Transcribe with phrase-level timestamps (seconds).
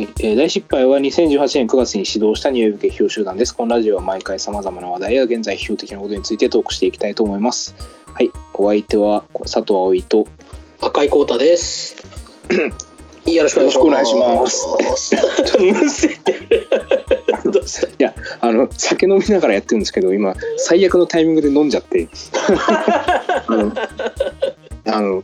[0.00, 3.54] えー大失敗は2018年9月に始動したニューウェブ劇評集団です。
[3.54, 7.74] このラジオは毎回様々な話題や現在批評的なことについてトークしていきたいと思います。
[8.06, 10.26] はい、お相手は佐藤葵と、
[10.80, 11.96] 赤井光太で す。
[13.26, 14.66] よろしくお願いします。
[17.98, 22.08] いや、あの、酒飲みながらやってるんですけど、今、最悪のタイミングで飲んじゃって、
[24.86, 25.22] あの、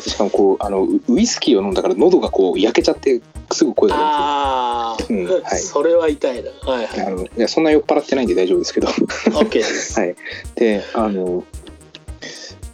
[0.00, 6.50] しかもこう、あの、ウウイスキーを飲んだから喉がこう焼けちゃって、すぐ声がああ、うんはいそれは痛いな。
[6.70, 7.06] はいはい。
[7.06, 9.98] あの、いや、そんな酔っ払ってないんで大丈夫ですけど、オッケーです。
[10.00, 10.16] はい。
[10.54, 11.44] で、あの、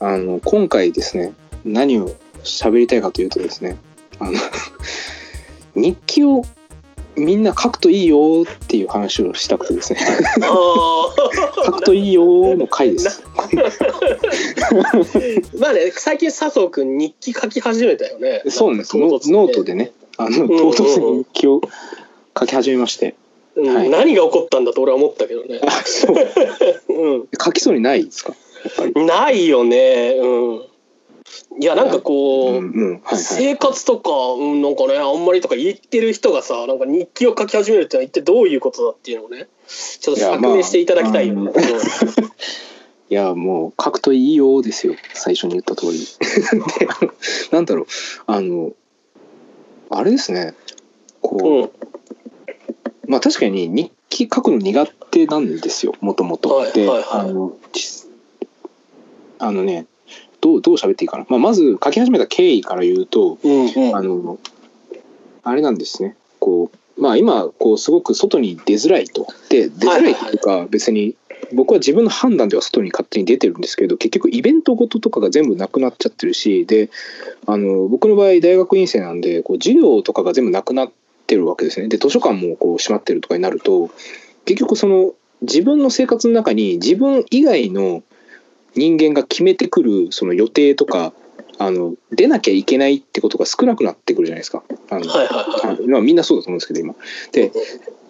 [0.01, 1.33] あの、今回ですね、
[1.65, 3.77] 何を喋りたいかというとですね、
[4.19, 4.39] あの、
[5.77, 6.45] 日記を
[7.17, 10.01] みんな書くといいよっていう話をしたくてですね、
[10.43, 11.15] あ
[11.65, 13.23] 書くといいよの回です。
[13.35, 18.43] ーまあね、最近佐藤君日記書き始めたよね。
[18.49, 18.97] そうなんです。
[18.97, 21.61] ノートでね、あの、んうん唐突に日記を
[22.39, 23.15] 書き始めまして、
[23.57, 25.61] うんはい何が起こったんだと俺は思ったけどね。
[25.65, 26.17] あ、そう。
[27.23, 28.35] う書きそうにないですか？
[28.97, 30.17] ないよね。
[30.21, 30.63] うん。
[31.61, 32.55] いやなんかこう。
[32.57, 33.19] うん、うん、はいはい。
[33.19, 39.47] 生活とか、うん、なんかねあんまりとか言ってる人がさなんか日記を書き始めるってのは一体どういうことだっていうのをね
[40.01, 41.65] ちょっといや釈明していただきたいよ、まあうん
[43.11, 46.01] いやもう書くといいよですよ最初に言った通り
[47.53, 47.87] なんだろう
[48.27, 48.73] あの
[49.91, 50.55] あれですね。
[51.21, 53.11] こう、うん。
[53.11, 55.95] まあ確かに日記書くの苦手なんですよ。
[56.01, 57.07] もともとはいで、はいはい。
[57.11, 58.07] あのち
[59.39, 59.87] あのね
[60.41, 63.97] どうどう喋っていいかな、まあ、まず書き始めた経緯から言うとうんうん。
[63.97, 64.39] あの
[65.43, 66.17] あれなんですね。
[66.39, 69.27] こうまあ今こうすごく外に出づらいと。
[69.49, 71.17] で出づらいっていうか別に
[71.53, 76.91] 僕は自分の判断では外に勝手に出てるんですけど結局イベントごととかが全部なくなっちゃってるしで
[77.47, 80.93] あの僕の場合大学院生なんでこう授業とかが全部なくなっ
[81.27, 83.91] てるわけですねで図書館もこう閉まってるとかになると
[84.45, 85.13] 結局その
[85.43, 88.03] 自分の生活の中に自分以外の
[88.75, 91.13] 人間が決めてくるその予定とか
[91.59, 94.65] あの出なきゃいけないってことが少なくなってくるじゃないですか。
[94.91, 96.95] あのはいはいはいあまあ、みんなそうだと思うんですけど今。
[97.33, 97.53] で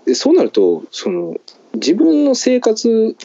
[0.06, 1.36] でそうなるとその
[1.74, 3.16] 自分の生活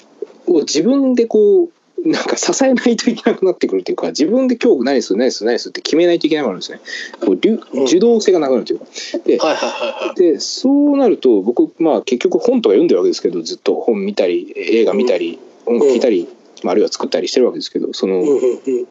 [0.47, 1.69] を自分でこう
[2.09, 6.79] なんか支えないといけなくなってくるっていうか自分で今日何する何する何するって決めないといけなくなるんですね。
[7.19, 8.85] こう受動性がなくなるというか。
[9.25, 10.15] ではいはいはいはい。
[10.15, 16.29] でそうなると僕まあ結局本とか読んでるわけですけどずっと本見たり映画見たり、音楽聴いたり、
[16.63, 18.85] まあ、あるいは作ったりしてるわけですけどその、うんうんうん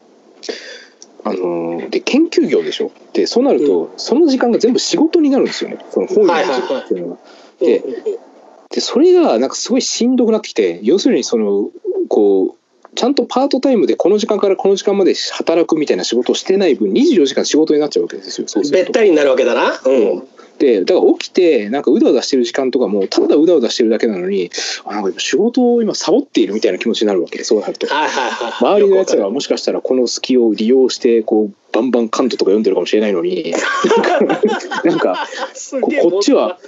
[1.23, 2.91] あのーで研究業でしょ。
[3.13, 5.79] でそうなると、その時間が全部仕事になるんですよね。
[5.89, 7.17] その本読む時間っていうのが。
[7.59, 7.83] で
[8.69, 11.69] でそれがなんかすごいしんどくなってきて要するにその
[12.07, 12.59] こう
[12.95, 18.47] ちゃんとパートタイムでこの時間からこの時間まで働くみたいな仕事をしてない分24時間仕事になっちゃうわけですよ。
[18.47, 18.69] そう。
[18.69, 19.79] べったりになるわけだな。
[19.85, 20.27] うん。
[20.59, 24.51] でだから起きてなんかうだうだしてる時間とかもただうだうだしてるだけなのに
[24.83, 27.87] あなんか今仕事を今サボっているみたいな気持ちになるわけそうなると。
[27.87, 33.53] はいはいはい周りのやつがもしかしたらこの隙を利用してこうバンバンカントとか読んでるかもしれないのに。
[34.83, 35.27] なんか
[36.01, 36.59] こっちは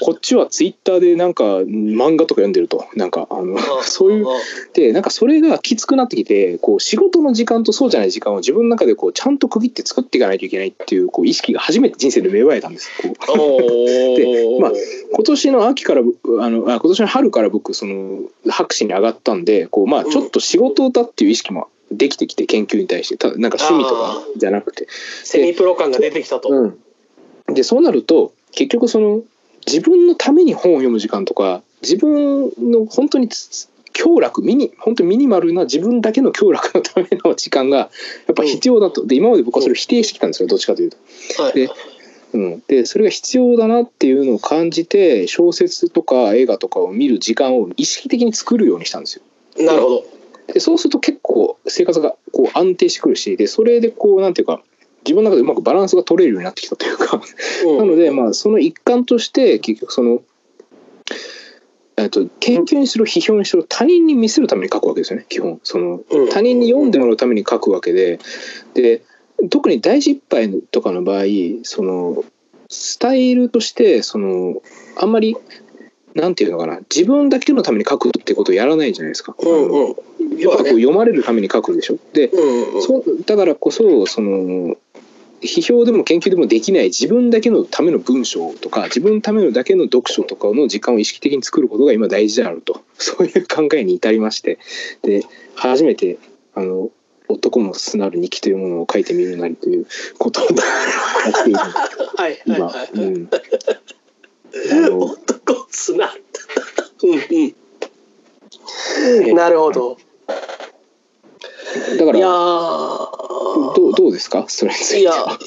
[0.00, 2.86] こっちはツイッターでなんか漫画とか読んでると。
[2.96, 4.26] なんかあの そういう
[4.74, 12.90] でなんかそれがきつくなってきてこう仕事の時間とそうじゃない時間を自分の中でこうちゃんと区切って作っていかないといけないっていうこう意識が初めて人生で芽生えたんです。
[13.00, 13.40] こう。
[13.40, 14.58] おー。
[14.60, 14.72] まあ
[15.12, 20.10] 今年の秋から僕あのあ今年の春から僕その博士に上がったんでこう、まあ、うん。
[20.10, 24.88] ちょっと仕事だっていう意識もできてきて研究に対してただなんか趣味とかじゃなくて、
[25.24, 26.66] セミプロ感が出てきたと、う
[27.50, 29.22] ん、でそうなると結局その
[29.66, 37.88] 自分のために本を読む時間とか自分の本当につ強楽ミニ本当にミニマルな自分だけの強楽のための時間がや
[38.32, 39.06] っぱ必要だと。
[39.06, 41.42] で今まで僕はそれを否定してきたんですよどっちかというと。
[41.42, 41.52] はい。
[41.54, 41.70] で
[42.34, 49.22] うん、でそれが必要だなっていうのを感じて小説とか映画とかを見る時間を意識的に作るようにしたんです
[49.56, 49.64] よ。
[49.64, 50.15] なるほど
[50.52, 54.62] でそうすると結構生活がこう安定してくるしでそれでこうなんていうか
[55.06, 57.22] 自分の中でうまくバランスが取れるようになってきたというか。
[57.64, 57.78] うん。
[57.78, 60.22] なのでまあその一環として結局その、
[61.96, 65.60] えっと研究にしろ批評にしろ他人に見せるために書くわけですよね基本。
[65.62, 66.28] そのうん。
[66.28, 68.18] 他人に読んでもらうために書くわけで。
[68.74, 69.02] で
[69.50, 71.24] 特に大失敗とかの場合
[71.62, 72.24] その
[72.68, 74.62] スタイルとしてその
[74.96, 75.36] あんまり
[76.16, 79.34] なんていうのかな自分だけのために書くってことをやらないじゃないですか。
[79.38, 80.38] うんうん。
[80.38, 81.98] やっぱこう読まれるために書くでしょ？
[82.12, 84.76] でうんうんそうだからこそその
[85.42, 92.80] 批評でも研究でもできない自分だけのための文章とか自分のためのだけの読書とかの時間を意識的に作ることが今大事であると。
[92.98, 94.58] そういう考えに至りまして。
[95.02, 95.22] で
[95.54, 96.18] 初めて
[96.54, 96.90] あの
[97.28, 99.86] 男の素なる日記というものを書いてみるなりという
[100.16, 100.44] ことを
[101.26, 101.58] やっている。
[101.58, 101.70] はい
[102.16, 102.88] はい今、はい。
[102.94, 103.28] うん、
[104.98, 106.14] 男つな
[107.02, 107.10] うん
[109.28, 109.36] うん。
[109.36, 109.98] なるほど。
[111.98, 114.46] だからいやどうどうですか？
[114.48, 115.38] それについいやては。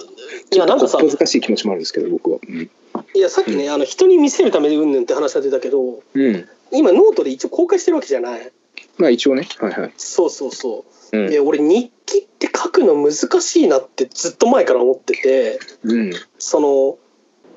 [0.51, 2.39] いやなんかさ難しい気持ちもあるんですけど僕は。
[2.47, 2.69] うん。
[3.15, 8.51] いやさっきね、あの人に見せるためでうんぬんって話が出たけどうん、今ノートで一応公開してるわけじゃない。
[8.97, 9.47] まあ一応ね。
[9.59, 9.93] はいはい。
[9.97, 11.17] そうそうそう。
[11.17, 11.29] うん。
[11.29, 16.11] で俺日記って書くの難しいなってずっと前から思っててうん。
[16.37, 16.97] その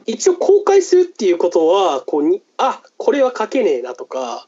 [0.07, 4.47] 一応公開するっていうことはこうにあこれは書けねえなとか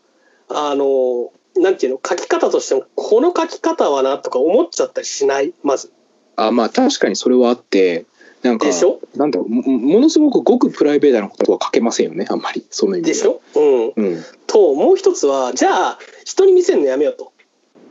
[0.49, 5.55] あのなんていうの書き方としてもこの書き方はなとか思っちゃったりしない？
[5.63, 5.93] まず。
[6.37, 8.07] あまあ確かにそれはあって
[8.43, 9.01] なんかでしょ？
[9.17, 12.67] なんだろうもものすごくごくプライベートなことは書けませんよねあんまり。
[12.71, 13.41] その意味でしょ？
[13.55, 13.93] うん。
[13.95, 14.25] うん。
[14.47, 17.33] ともう一つはじゃあ人に見せるのやめようと。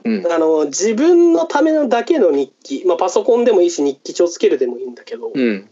[0.04, 0.31] うん。
[0.31, 5.69] あの自分のためのだけの日記、まあ、パソコンでもいいし日記帳つけるでもいいんだけど、うん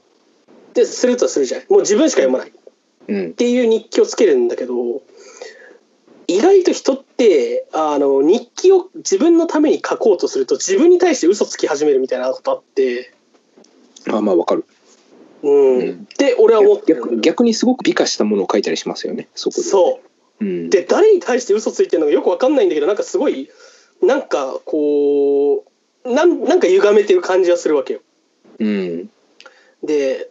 [0.73, 1.61] でするとするじゃん。
[1.69, 2.49] もう自分しか読まない。
[2.49, 2.51] っ
[3.07, 3.33] うん。
[3.33, 4.73] ていう日記をつけるんだけど
[6.27, 13.13] 意外と人ってあの日記を自分のために書こうとすると自分に対して嘘つき始めるみたいなことあって、
[14.09, 14.65] あまあわかる。
[15.43, 15.79] うん。
[15.79, 15.91] うん。
[15.91, 17.01] って俺は思ってる。
[17.01, 19.63] 逆逆にすごく美化したものを書いたりしますよねそこで。
[19.63, 19.99] そ
[20.39, 20.45] う。
[20.45, 20.69] うん。
[20.69, 23.49] で誰に対して嘘ついてるのかよく分かんないんだけどなんかすごい
[24.01, 25.65] なんかこ
[26.05, 27.99] うなんなんか歪めてる感じがするわけよ。
[28.59, 29.09] うん。
[29.83, 30.30] で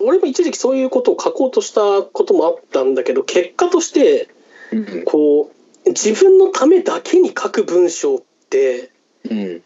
[0.00, 4.28] 俺も一時期そういうことを書こうとしたこともあったんだけど結果として
[4.72, 5.04] うん。
[5.04, 5.50] こ
[5.86, 8.90] う自分のためだけに書く文章って
[9.30, 9.62] うん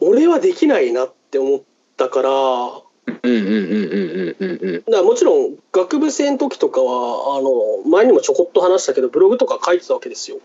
[0.00, 1.60] 俺はできないなって思っ
[1.96, 2.30] たから
[5.02, 5.56] もちろん。
[5.72, 7.50] 学部生の時とかはあの
[7.90, 10.38] 前にもちょこっと話したけどブログとか書いてたわけですよ。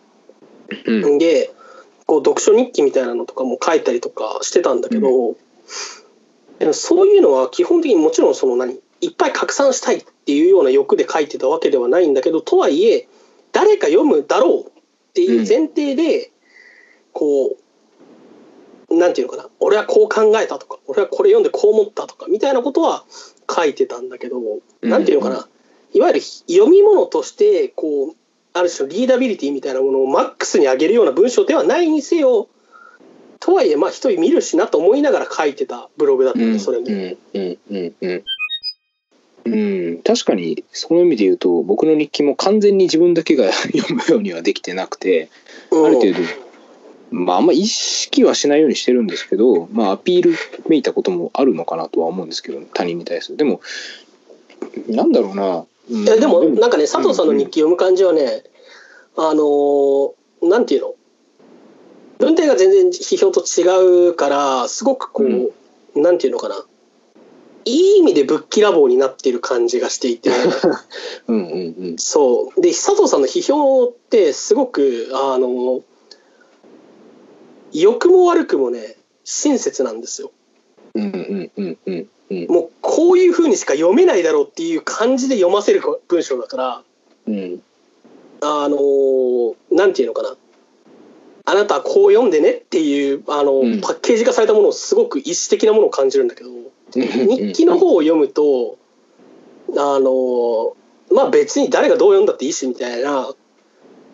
[1.20, 1.52] で
[2.06, 4.82] こう読書日記みたいなのとかも書いたりとかしてたん。
[4.82, 5.36] だけど、
[6.72, 8.36] そういうのは基本的にもちろん。
[8.36, 13.08] その何いっぱい拡散したいっていうような欲で書いてたわけではないんだけどとはいえ
[13.52, 14.72] 誰か読むだろうっ
[15.14, 16.32] ていう前提で、
[17.12, 17.58] こ
[18.90, 23.04] うなんていうのかな俺はこう考えたとか俺はこれ読んでこう思ったとかみたいなことは
[23.50, 24.40] 書いてたんだけど、
[24.82, 25.48] なんていうのかな、
[25.94, 28.16] いわゆる読み物としてこう
[28.54, 32.48] ある種のリーダビリティみたいなものをマックスに上げるような文章ではないにせよ
[33.40, 36.54] とはいえまあ一人見るしなと思いながら書いてたブログだったうん。
[36.54, 36.86] のそれも。
[39.48, 39.54] うん。
[39.54, 45.30] うんうんうんうん確かにその意味で言うと僕の日記も完全に自分だけが 読むようにはできてなくて
[45.72, 46.20] ある程度
[47.12, 50.34] まああんま意識はしないようにしてるんですけどまあアピール
[50.68, 53.38] めいたこともあるのかなとは思うんですけど他人に対する。
[53.38, 53.60] でも
[54.88, 56.04] なんだろうな、うん。
[56.04, 58.44] いやでもなんかね佐藤さんの日記読む感じはね、
[59.16, 60.12] あのー
[60.44, 60.94] なんていうの？
[62.20, 66.64] 文体が全然批評と違うからすごくこう、なんていうのかな？
[67.68, 70.30] いい意味でぶっきらぼうになっている感じがしていて。
[71.28, 71.96] うんうんうん。
[71.98, 72.62] そう。
[72.62, 75.84] で佐藤さんの批評ってすごくあの
[77.74, 80.32] 良くも悪くもね親切なんですよ。
[80.96, 82.48] うんうんうんうんうん。
[82.48, 86.84] もうこういう風にしか読めないだろうっていう感じで読ませる文章だから
[87.28, 87.62] うん。
[88.40, 90.38] あのーなんていうのかな。
[91.44, 93.82] あなたはこう読んでねっていうあの、うん。
[93.82, 96.50] パッケージ化されたものをすごく意思的なものを感じるんだけど
[96.94, 98.78] 日記の方を読むと
[99.72, 100.74] あのー
[101.14, 103.30] まあ別に誰がどう読んだっていいしみたいな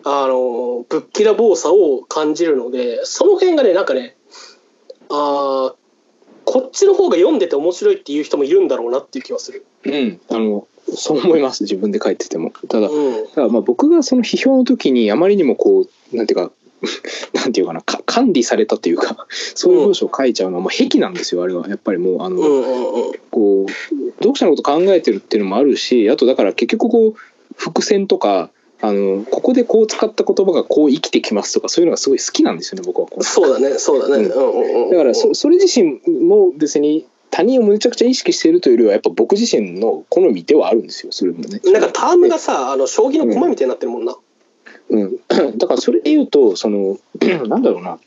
[0.05, 4.15] あのーぶっきらぼうさを感じるのでその辺がねなんかね
[5.09, 5.75] あー
[6.45, 9.65] こっちの方が読んでて面白いっていう人もいるんだろうなっていう気はする。
[9.85, 10.19] うん。
[10.29, 11.63] あのそう思います。
[11.63, 12.51] 自分で書いてても。
[12.67, 13.27] ただうん。
[13.33, 16.51] ただまあ僕がその批評の時にあまりにもこうなんていうか
[17.33, 22.41] なんていうかなか管理されたというか そういう文章を書いちゃうのはもう癖なんですよあれはやっぱりもうあの、
[23.31, 27.15] こう読者のこと考えてるっていうのもあるしあとだから結局こう
[27.55, 28.49] 伏線とか
[28.81, 34.25] あのここでこう使った言葉がこう生きてきますとかそういうのがすごい好きなんですよね僕はこうそうだねそうだね。
[34.25, 41.61] うんだからそそれ自身も別に他人をむちゃくちゃ意識しているというよりはやっぱ僕自身の好みではあるんですよそれもね。
[41.63, 44.11] なんかタームがさあの将棋の駒みたいになってるもんな。
[44.11, 44.17] うん、
[45.57, 46.97] だからそれで言うとその
[47.47, 47.99] なんだろうな。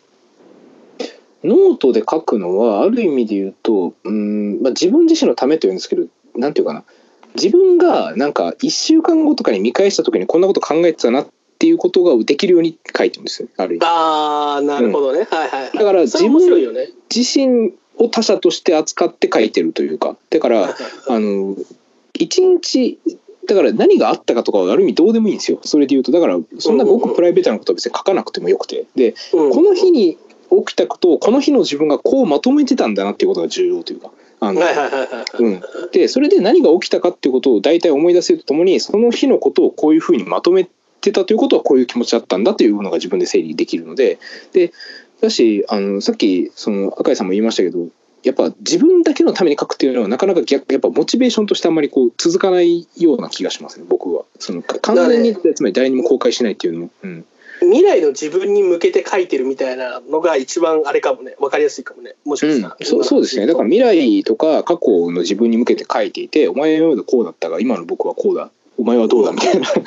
[1.45, 6.85] ノートで書くのはある意味で言うとうん、まあ、自分自身のためというんですけどなんていうかな。
[7.35, 11.29] 自分がなんか1週間後とかに見返した時にこんなこと考えてたなっ
[11.59, 13.49] ていうことができるように書いてるんですよ。
[13.59, 13.87] ある意味。
[13.87, 15.73] ああなるほどね、はいはいはい。
[15.73, 16.89] だからそれ面白いよね。
[17.15, 20.17] 自身を他者として扱って書いてるというか。
[20.31, 20.75] だから
[21.09, 21.57] あの
[22.15, 22.99] 一日
[23.47, 25.59] だから何があったかとかはある意味どうでもいいんですよ。
[25.63, 26.13] それで言うと。
[26.13, 28.87] だからそんなごくプライベートなことは別に書かなくてもよくて。
[28.95, 29.51] でうん。
[29.53, 30.19] この日に
[30.51, 34.11] 起きたことをこの日の自分がこうまとめてたんだなっていうことが重要というか。
[34.41, 34.61] あの。
[35.39, 35.63] うん、
[35.93, 40.69] でそれで何が起きたかっていうことを大体思い出せるとともにその日のことをこういうふうにまとめ
[41.01, 44.19] てたということはこういう気持ちだったんだというのが自分で整理できるので。
[44.53, 44.73] で
[45.21, 47.89] だしあのさっきその赤井さんも言いましたけど
[48.27, 54.25] やっぱ自分だけのために書くっていうのはなかなか逆やっぱモチベーションとしてあんまりこう続かないような気がしますね僕は。
[54.41, 57.25] そのか完全につまり誰にも公開しないっていうのも、うん、
[57.61, 62.17] 未来の自分に向けて書いてるみたいなのが一番あれかもね、わかりやすいかもね。
[62.25, 63.47] もしかうんしたら。、そうそうですね。
[63.47, 68.51] だから未来とか過去の自分に向けて書いていてお前のようでこうだったが今の僕はこうだ。
[68.79, 69.67] お前はどうだみたいな。
[69.67, 69.79] そ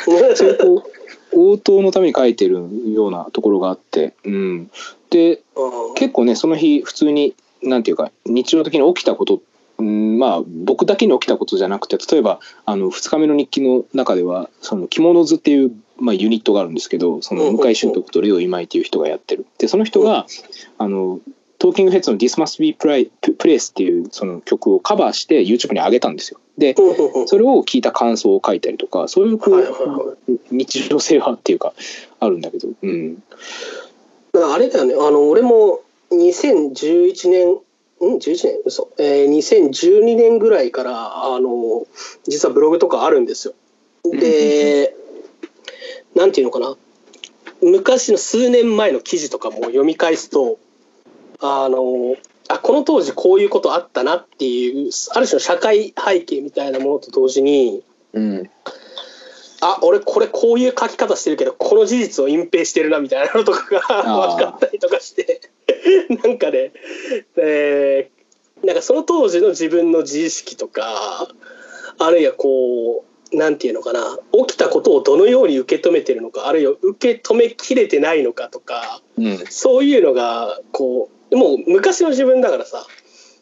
[0.45, 0.91] ういうこう
[1.31, 2.55] 応答のために書いてる
[2.87, 4.71] ようなところがあって、うん、
[5.09, 9.41] でうん結構ねその日普通になんていうか日常的に起きたこと
[9.79, 19.45] うんまあ僕だけに起きたことじゃなくて例えばあの2日目の日記の中ではその着物図っていう、まあ、ユニットがあるんですけどその向井俊徳とレオ今井っていう人がやってる。
[19.57, 20.25] でその人が
[20.77, 21.19] あの
[21.59, 23.09] トーキングヘッズの「This Must Be Place」
[23.71, 26.39] っていうその曲をカバーして YouTube に上げたんですよ。
[26.57, 26.75] で
[27.25, 30.15] それを聞いた感想を書いたりとかそういうこう、はいはいは
[30.51, 31.73] 日常性はっていうか
[32.19, 33.23] あるんだけど、うん、
[34.33, 35.79] あれだよね、あの俺も
[36.11, 41.85] 2011年、ん ?11 年嘘、えー、2012年ぐらいから、あの、
[42.27, 43.53] 実はブログとかあるんですよ。
[44.05, 44.95] で、
[46.15, 46.77] なんていうのかな、
[47.61, 50.57] 昔の数年前の記事とかも読み返すと、
[51.39, 52.15] あの、
[52.47, 58.49] あこの当時こういうことあったなっていうある種の社会背景みたいなものと同時にうん、
[59.61, 65.41] あ俺これこういう書き方してるけどこの事実を隠蔽してるなみたいなのとかが分かったりとかして
[66.23, 66.71] なんかね、
[67.37, 68.19] えー
[68.65, 71.29] なんかその当時の自分の自意識とか
[71.97, 74.17] あるいはこうなんていうのかな
[74.47, 82.85] 起きたことをどのように受け止めてるのかあるいは受け止めきれてないのかとかうん、そういうのがこうもう昔の自分だからさ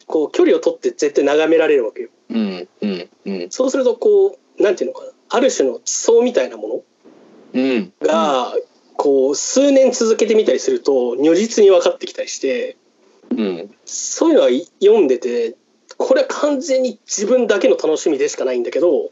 [0.07, 2.09] こう距離を取って絶対眺められるわけよ。
[2.29, 6.83] うん、うん、うん、そうするとこうなんていうのかなある種の思想みたいなも
[7.53, 8.53] うん、のが、
[8.97, 12.77] こう数年続けてみたりすると如実に分かってきたりして
[13.31, 14.49] うん、そういうのは
[14.81, 15.55] 読んでて
[15.97, 19.11] これは完全に自分だけの楽しみでしかないんだけど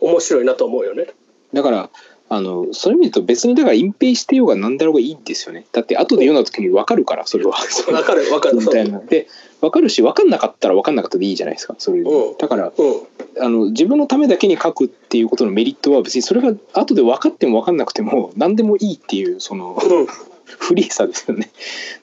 [0.00, 1.08] 面白いなと思うよね。
[1.52, 1.90] だから
[2.32, 5.66] あのそういう意味で言うと別にだから隠蔽してようが何だろうがいいんですよね。
[5.72, 7.56] だって後で読んだ時に分かるからそれは。
[7.92, 8.56] わかるわかる。
[8.58, 9.00] みたいな。
[9.00, 9.26] で
[9.60, 12.04] 分かるし分かんなかったら分かんなかったでいいじゃないですかそれ
[12.38, 13.00] だからうん。
[13.40, 20.06] あの自分のためだけに書くっていうことのメリットは別にそれが後で分かっても分かんなくても何でもいいっていうそのうん。
[20.46, 21.50] フリーさですよね。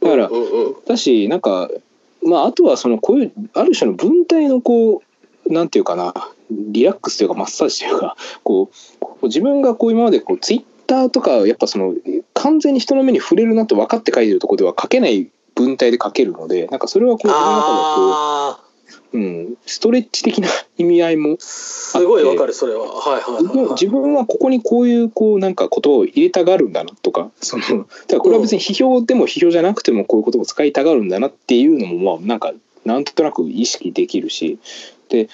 [0.01, 0.29] だから
[0.85, 1.69] だしなんか
[2.21, 5.01] まああとはそのこういうある種の文体のこ
[5.45, 6.13] うなんていうかな
[6.51, 8.69] リラックスというかマッサージというか こ
[9.21, 11.93] う自分がこう今までこうツイッターとかやっぱその
[12.33, 18.59] 完全に人の目に触れるなと分かって書いてるところでは書けない文体で書けるのでなんかそれはこう自分の中でこあ
[19.13, 22.85] う、うん、ストレッチ的な意味合いもーすごいわかるそれは。
[22.85, 23.69] はいはいはい。
[23.71, 32.53] 自分はここにこういうこうなんかことを入れたがるんだなとかそのだからこれは別に批評でも批評じゃなくてもこういうことを使いたがるんだなっていうのもまあなんか
[32.85, 34.59] なんとなく意識できるし
[35.09, 35.29] で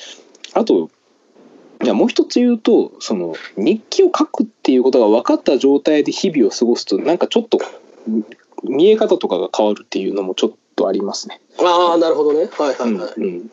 [0.54, 0.90] あと
[1.84, 7.60] いやもう一つ言うとその日記を書くっていうことが分かった状態で日々を過ごすとなんかちょっと
[8.64, 11.42] 見え方とかが変わるっていうのもちょっとありますね。
[11.60, 12.50] ああなるほどね。
[12.58, 13.14] はいはうんいはい。
[13.18, 13.52] うん、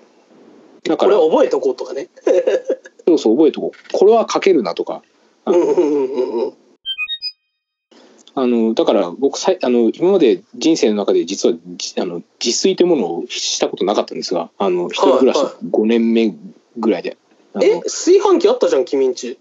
[0.85, 2.09] だからこれ覚えとこうとかね。
[3.09, 5.03] そうそう覚えとこうこれは書けるなとか
[5.47, 6.53] うんうんうんうんうん。
[8.37, 16.33] あのだから僕さいあの今まで人生の中で実はじあの自炊というものをしたことなかったんですがあの一人暮らしはい5年目
[16.77, 17.11] ぐらいで。
[17.11, 19.39] あのえ炊飯器あったじゃん君んち。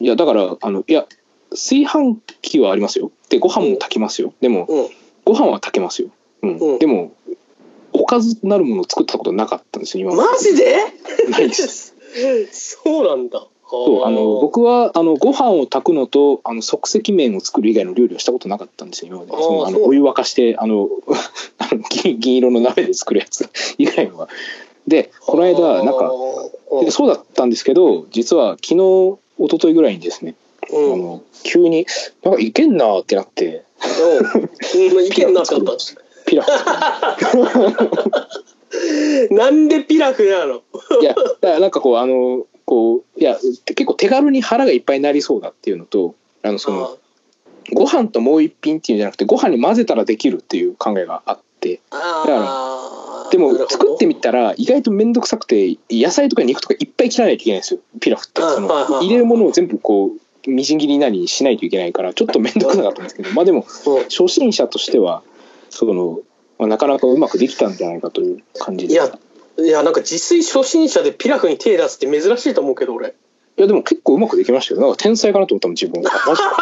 [0.00, 1.06] いやだからあのいや
[1.50, 3.10] 炊飯器はありますよ。
[3.28, 4.34] でご飯も炊きますよ。
[4.40, 4.88] でもうん。
[5.24, 6.08] ご飯は炊けますよ、
[6.42, 6.56] うん。
[6.56, 6.78] うん。
[6.78, 7.12] でも
[7.92, 10.64] おかずなるものを作ったことなかったんですよ今まマジで？
[10.64, 11.94] でないです。
[12.52, 13.46] そうなんだ。
[13.70, 19.32] そうあの僕はあのご飯を炊くのとあの即席麺を作る以外の料理をしたことなかったんですよ今まで。
[19.32, 20.90] そのあのお湯沸かしてあの
[21.56, 23.48] あの銀銀色の鍋で作るやつ
[23.78, 24.28] 以外は
[24.86, 26.10] でこの間なんか
[26.90, 30.34] そうだったんですけど実は昨日一昨日ぐらいにですね、
[30.72, 30.92] うん。
[30.92, 31.86] あの急に
[32.22, 33.64] なんかいけんなーってなって。
[34.74, 35.72] うん、うん、いけんなってなった。
[36.24, 36.50] ピラフ。
[39.34, 40.62] なんでピラフなの？
[41.00, 46.96] いやだからなんかこうあのこういや結構手軽に腹がいっぱいになりそうだっていうのとあのその
[47.72, 51.80] ご飯ともう一品っていうんじゃなくてご飯に混ぜたらできるっていう考えがあって。
[51.90, 53.11] ああー。
[53.32, 57.80] でも作ってみたら意外と面倒くさくて野菜とか肉とかいっぱい切らないといけないんですよ。
[57.98, 58.68] ピラフってその
[59.00, 60.12] 入れるものを全部こ
[60.46, 64.00] うみじん切りなりにしないといけないからちょっと面倒くさかったんですけどまあでもう。
[64.00, 65.22] ん初心者としては
[65.70, 66.20] その、
[66.58, 69.18] まあ、なかなかうまくできたんじゃないかという感じいやでし
[69.56, 73.14] たいやなんか自炊初心者でピラフに手出すって珍しいと思うけど俺。
[73.58, 74.80] いやでも結構うまくできましたよ。
[74.80, 76.10] なんか天才かなと思ったもん自分が。
[76.26, 76.48] マジで。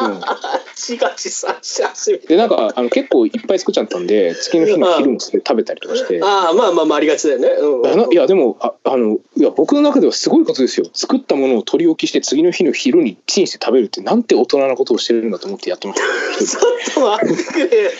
[0.00, 6.20] うん自画自賛し始めでなんかあの結構いっぱい作っちゃったんで次の日の昼もそれ食べたりとかして。
[6.22, 7.48] ああまあまあまあありがちだよね。
[7.48, 8.12] うん。
[8.12, 10.86] いやでもああのいや僕の中ではすごいことですよ。
[10.94, 16.06] 作ったものを取り置きして次の日の昼にチンして食べるってなんて大人なことをしてるんだと思ってやってました。
[16.06, 17.90] よちょっと待ってくれよ。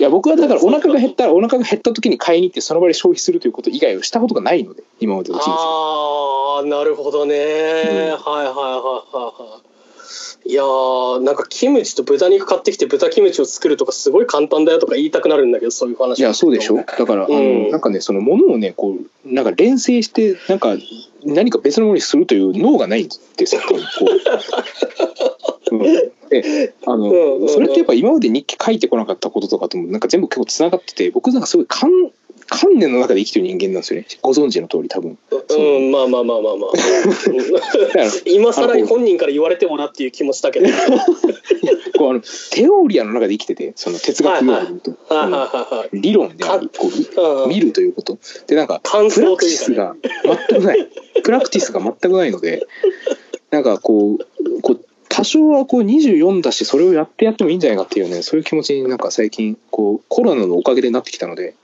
[0.00, 9.61] いや僕はだからお腹が減ったらお腹が減った時に買いに行ってその場で消費するということ以外をしたことがないので今までの人生ああなるほどね、はいはいはいはいはい
[10.44, 16.18] いやーなんかキムチと豚肉買ってきて豚キムチを作るとかすごい簡単だよとか言いたくなるんだけどそういう話。
[16.18, 16.76] いやそうでしょ。
[16.76, 20.76] だから、あのうんなんかねそのものをねこうなんか連成してなんか
[21.24, 23.76] 何か別のものにするという脳がないんですよこ
[25.70, 25.82] う、うん、
[26.28, 27.48] で あの、うんうんうん。
[27.48, 31.90] それってやっぱ今まで日記書いてこなかったこととかともなんか全部結構つながってて僕なんかすごい観
[32.52, 34.06] 観念の中で生きてる人間なんですよね。
[34.20, 35.16] ご存知の通り多分。
[35.30, 36.70] うんまあまあまあまあまあ。
[38.26, 40.66] 今更に本人から言われてもなっていう気もしたけど。
[40.66, 45.26] は いこうあのテオリアの中で生きててその哲学用語で言うと、はい。
[45.26, 47.48] うんはいはい理論でありこううん。
[47.48, 48.18] 見るということ。
[48.46, 49.96] でなんか感プラクティスが
[50.50, 50.88] 全くない。
[51.22, 52.66] プラクティスが全くないので
[53.50, 54.26] なんかこう
[55.14, 61.54] 多少はこう24だしそれをやってやってもいいんじゃないかっていうねそういう気持ちになんか最近こうコロナのおかげでなってきたので。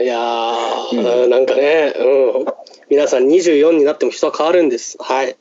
[0.00, 2.44] いやー、 なんかね、うん、
[2.90, 4.96] 皆さん24になっても人は変わるんです。
[4.98, 5.36] はい。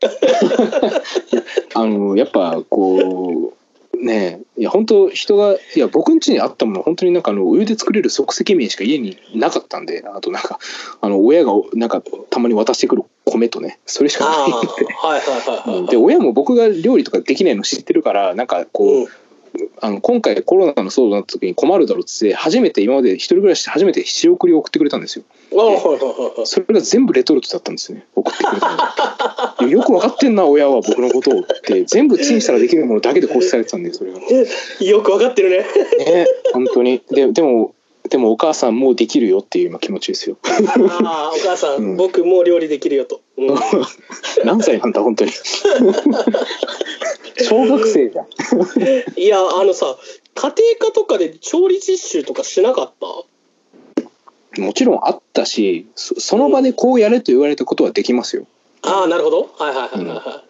[1.74, 3.59] あのやっぱこう
[4.00, 10.58] ねいや本当人がいや僕ん家にあったもの本当になんかあのお湯で作れる即席麺しか家になかったんであとなんか
[11.00, 14.66] あの親がなんかたまに渡してくる米とねそれしかないので。
[14.66, 19.08] はいはいはいはいで親も僕が料理とかできないの知ってるからなんかこう、うん
[19.80, 25.24] あの今回コロナの騒動になった時に困るだろうっつって初めて今まで一人暮らしして初めて仕送りを送ってくれたんですよ。
[26.44, 34.18] それが全部レトルトだったんですよね送ってくれたのよく分かってんな親は僕のことをって全部チンしたらできるものだけで構成されてたんでそれが。
[34.18, 34.26] ね
[34.80, 37.02] よくわかってるね本当に。
[37.10, 37.74] ででも
[38.08, 40.36] でもお母さんもうできるよっていう今気持ちですよ。
[40.44, 40.50] あ
[41.04, 41.96] あお母さん、うん。
[41.96, 43.58] 僕もう料理できるよと、うん、
[44.44, 45.30] 何歳なんだ本当に。
[47.42, 48.26] 小学生じゃん。
[49.16, 49.96] いやあのさ
[50.34, 54.60] 家庭科とかで調理実習とかしなかった？
[54.60, 58.46] もちろんあったしそその場でこうやれと言われたことはできますよ。
[58.82, 59.50] ああなるほど。
[59.56, 60.49] はいはいはいはい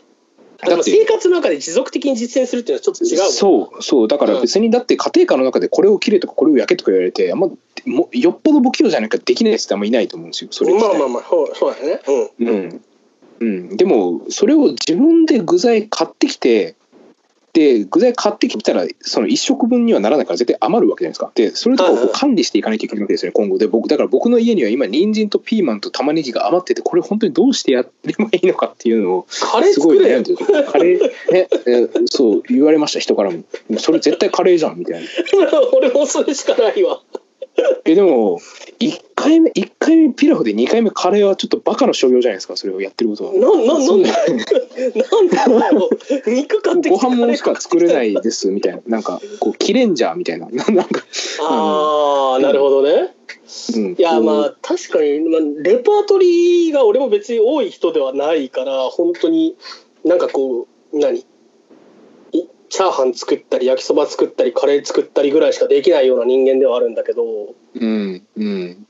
[0.62, 4.08] はい、うんでも生活の中で持続的に実践するっていうのはちょっと違うそうそう。
[4.08, 7.48] だから別にだって家庭科の中でこれを切れとかこれを焼けとか言われてあんま
[7.86, 12.02] もよっぽど不器用じゃないかできないやつってあんまいないと思うんですよそれまあまあまあそうそうだよね。
[12.38, 12.48] うん。
[12.48, 12.80] うん。
[13.40, 16.76] うん、でもそれを自分で具材買ってきて
[17.52, 21.32] で具材買ってきたらその1食分にはならないから絶対余るわけじゃないですか。
[21.34, 23.58] でそれとかを管理していかないといけないわけですよね今後。
[23.58, 30.18] で僕だから僕の家には今人参とピーマンと玉ねぎが余っててこれ本当にどうしてやればいいのかっていうのをカレーすごい作れよ。
[30.18, 31.10] 悩んでるカレーね
[31.66, 33.42] えーそう言われました人からも。
[33.78, 35.08] それ絶対カレーじゃんみたいな。
[35.72, 37.00] 俺もそれしかないわ
[37.84, 38.40] えでも
[38.78, 43.32] 1回目1回目ピラフで2回目カレーはちょっとバカの所業じゃないですかそれをやってることは。
[43.34, 44.08] なななんで？
[44.08, 44.14] な。
[45.10, 45.36] なんで？
[45.36, 45.90] だよ
[46.26, 48.80] 肉買ってきてご飯ものしか作れないですみたいな。
[48.86, 50.46] なんかこうキレンジャーみたいな。
[50.46, 51.04] な なんか、
[51.42, 53.14] ああなるほどね。
[53.74, 59.56] うん、いやまあ確かに、まあ、レパートリーが俺も別に多い人ではないから本当に
[60.04, 61.18] なんかこう何？
[61.18, 61.24] い
[62.70, 67.24] チャーハン作ったり焼きそば作ったりカレー作ったりぐらいしかできないような人間ではあるんだけど
[67.74, 68.86] うんうん。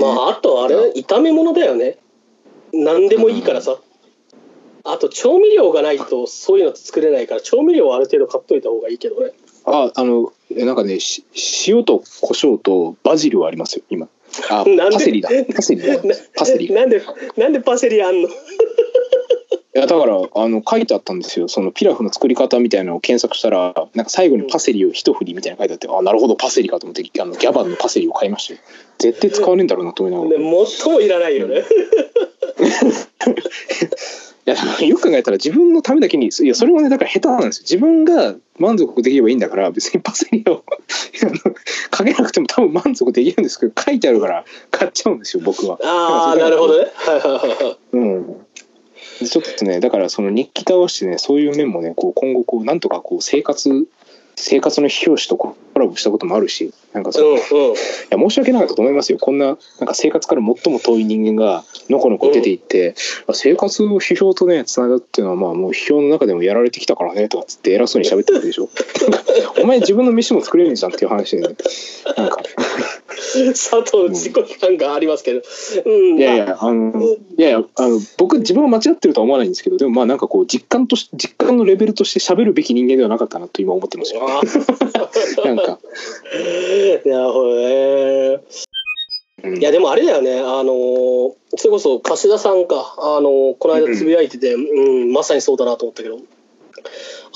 [0.00, 1.98] まああとあれ炒め物だよね。
[2.72, 3.78] 何でもいいからさ。
[4.84, 9.32] あと調味料がないとそういうの作れないから調味料はある程度買っといた方がいいけどね。
[9.64, 11.24] ああのえなんかねし
[11.68, 14.08] 塩と胡椒とバジルはありますよ今。
[14.50, 14.96] あなんで？
[14.96, 15.28] パセリだ。
[15.54, 16.02] パセリだ。
[16.34, 17.00] パセリいなんで
[17.36, 18.28] なんでパセリあんの？
[19.78, 21.48] やだからあの書いてあったんですよ。
[21.48, 28.60] そのピラフの作り方みたいなのを検索したらなんか最後にパセリを一振りみたいなの書いてあって、あなるほどパセリかと思ってあのギャバンのパセリを買いましたよ。
[28.98, 30.38] 絶対使わねえんだろうなと思いながら。
[30.38, 31.62] ね最もいらないよね。
[34.44, 34.56] いや
[34.88, 37.62] よく考えたら自分のためだけにいやそれもねだから下手なんですよ。
[37.62, 40.64] 自分が満足できればいいんだから別にパセリを
[41.90, 45.78] かけなくても多分満足できるんですけど書いてあるから買っちゃうんですよ僕は。
[45.84, 46.90] ああなるほどね。
[46.92, 47.78] はいはいはいはい。
[47.92, 48.26] うん。
[48.26, 48.36] で
[49.28, 53.86] ちょっとねだからその日記倒してねそういう面もねこう今後こうなんとかこう生活
[54.36, 57.38] 生活の表紙とコラボしたこともあるしなんかそうんうん。
[58.10, 59.18] や申し訳なかったと思いますよ。
[59.18, 59.56] こんななん
[59.86, 62.94] か生活から最も遠い人間がのこのこ出ていって、
[63.26, 68.68] あ生活を批評とねつながるっていうのはまあもう批評の中でもやられてきたからねとかっつって偉そうに喋ってるでしょ。
[69.62, 71.54] お前自分の飯も作れるじゃんっていう話でね。
[72.16, 72.38] なんか
[73.52, 75.42] 佐藤の自己批判がありますけど、
[75.84, 76.48] うん、いやいまあ。
[76.48, 84.22] やあのいやいやあの僕自分は間違ってるとは思わないんですけどでもまあなんかこう実感とし実感のレベルとして喋るべき人間ではなかったなと今思ってますよ。
[84.28, 84.42] あ
[85.46, 85.78] なんか、
[87.04, 88.38] なるほ
[89.44, 96.18] いやでもあれだよね、あのそれこそ柏田さんか、あのこの間つぶやいてて、うんまさにそうだなと思ったけど、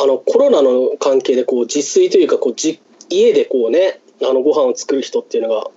[0.01, 2.81] あのコロナの関係でこう自炊というかこうじ
[3.11, 5.70] 家でこうね、あのご飯を作る人っていうのが、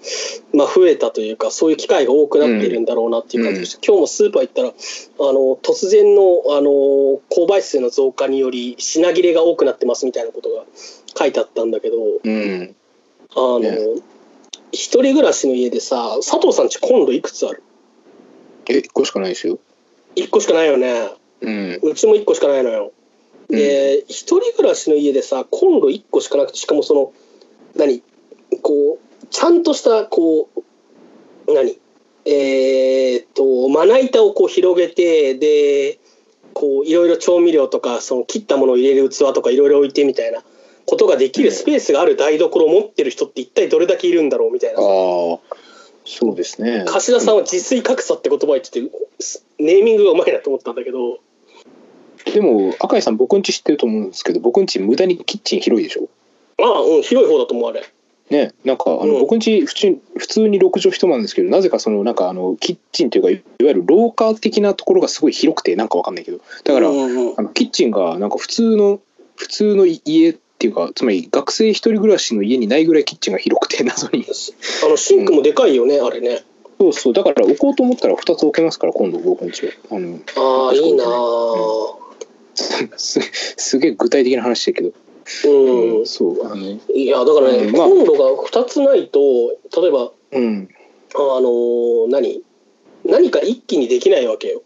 [0.53, 6.21] まあ、増えたというか、そういう機会が多くなってるんだろうなっていう感じがして、今日もスーパー行ったら、あの突然の
[6.51, 6.69] あの
[7.29, 10.63] 購買数の増加により、品切れが多くなってますみたいなことが
[11.17, 12.75] 書いてあったんだけど、うん。
[13.35, 13.77] あの、ね。
[14.71, 17.63] 一人暮らしの家でさ、佐藤さんちコンロいくつある？
[18.69, 19.59] え1個しかないですよ。
[20.15, 21.11] 一個しかないよね。
[21.41, 21.79] うん。
[21.81, 22.91] うちも一個しかないのよ。
[23.49, 27.13] で、一人暮らしの家でさ、コンロ一個しかなくて、しかもその、
[27.75, 28.03] 何？
[28.59, 31.77] こう、ちゃんとした、こう、何？
[32.25, 35.99] えーっと、まな板をこう広げて、で、
[36.53, 40.43] こう、いろいろ調味料とか、その切ったものを入れる器とかいろいろ置いてみたいな
[40.85, 44.79] ことができるスペースがある台所を持ってる人って一体どれだけいるんだろうみたいな。
[44.79, 45.39] そ
[46.31, 46.85] うですね。
[46.87, 48.81] 柏田さんは自炊格差って言葉言ってて
[49.59, 51.19] ネーミングがうまいなと思ったんだけど。
[52.25, 56.09] でも赤井さん僕んち知ってると思うんですけど僕んち無駄にキッチン広いでしょ？
[56.61, 57.83] ああうん広い方だと思うあれ
[58.29, 59.19] ねなんかあの、うん。
[59.21, 66.39] 僕んち普通普通に6畳一間なんですけどなぜかそのなんかあのキッチンというかいわゆる廊下的なところがすごい広くてなんかわかんないけど。
[66.63, 68.99] だから、うんうんあのキッチンがなんか普通の
[69.35, 74.25] 普通の家っていうかつまり学生一人暮らしの家にないぐらいキッチンが広くて 謎に。
[74.85, 76.43] あのシンクもでかいよね、あれね。
[76.79, 77.13] そうそう。
[77.13, 81.99] だから置こうと思ったら2つ置けますから今度僕んちはあのああいいなあ
[82.97, 83.19] す
[83.57, 84.91] すげえ具体的な話だけど、
[85.45, 87.87] うん、そうあのいやだからね、うんまあ。
[87.87, 89.19] コンロが2つないと
[89.81, 90.69] 例えばうん。
[91.15, 92.43] あのー何？
[93.05, 94.61] 何か一気にできないわけよ、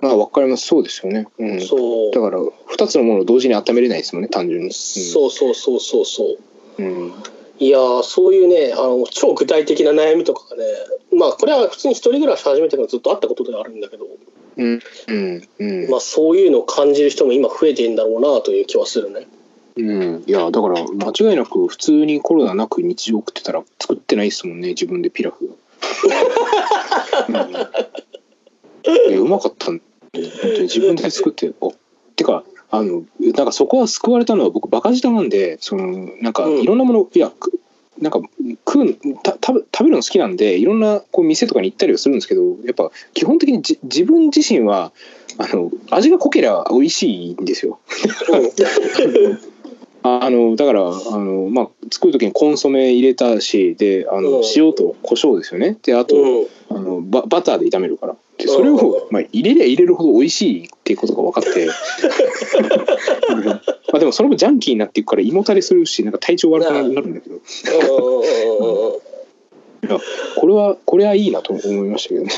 [0.00, 0.66] まあ分かります。
[0.66, 2.10] そうですよね、うん、そう。
[2.12, 6.36] だから2つのものを同時に温めれないですもんね単純に、うん、そうそうそうそうそ
[6.78, 6.82] う。
[6.82, 7.12] うん。
[7.58, 10.64] いやーそういうねあの超具体的な悩みとかがね
[11.12, 14.06] まあこれは普通に一人暮らし始めてからずっとあったことではあるんだけど、
[14.56, 14.80] うん。
[15.08, 15.48] うん。
[15.58, 15.90] うん。
[15.90, 19.26] まあ、そういうのを感じる人も今増えてんだろうなという気はするね。
[19.76, 25.56] うん、いやだから間違いなく普通にコロナなく日常送ってたら作ってないですもんね自分でピラフ、
[27.28, 27.34] うん、
[29.10, 29.82] いやうまかったんで
[30.14, 31.74] 本当に自分で作ってお
[32.16, 36.60] てかあのなんかそこは救われたのは僕バカ舌なんでそのなんかうん。
[36.60, 37.60] いろんなもの、いやく
[38.00, 38.20] なんか
[38.66, 44.92] 食うた食べ食べるの好きなんでいろんなこう店とかに行ったりはするんですけどやっぱ基本的にじ自分自身は
[45.36, 47.80] あの味が濃ければ美味しいんですよ。
[50.02, 54.42] ああのだからあの、まあ、作る時にコンソメ入れたしであの、うん。
[54.56, 55.76] 塩と胡椒ですよね。
[55.82, 56.46] であと、うん。
[56.70, 58.16] あのババターで炒めるから。
[58.38, 61.66] でそれを、うまあ、入れりゃ入れるほど美味しいっていうことが分かって。
[61.66, 61.66] う
[63.36, 63.60] んま
[63.92, 67.36] あでもそれもジャンキーになっていくから胃もたれするしなんか体調悪くなるなるんだけど。
[67.36, 67.38] い
[69.90, 69.98] や
[70.36, 72.30] これはこれはいいなと思いましたけどね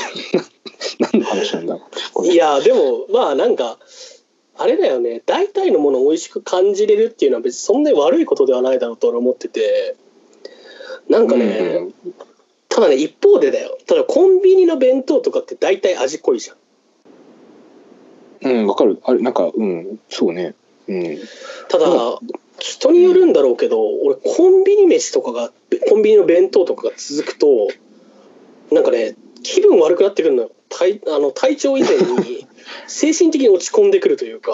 [0.99, 1.65] 何の話なん。
[1.67, 1.77] だ
[2.13, 3.55] これいやでもまあなん。
[3.55, 3.77] か
[4.57, 5.21] あれだよね。
[5.25, 9.95] 大体のものを美味しく感じれるっていうのは別にそんなに悪いことではないだろうと俺は思ってて。
[11.09, 11.89] なんかね、
[12.69, 13.77] ただね一方でだよ。
[13.87, 16.57] ただコンビニの弁当とかって大体味濃いじゃん。
[18.41, 18.99] うんうんわかる。
[19.03, 20.55] あれなんかうんそうね。
[20.87, 21.17] うん。
[21.69, 21.85] ただ
[22.59, 25.51] 人によるんだろうけど俺コンビニ飯とかが
[25.89, 27.67] コンビニの弁当とかが続くと
[28.71, 32.47] なんかね気分悪くなってくるのよ体あの体調以前に
[32.87, 34.51] 精神的に落ち込んでくるというか。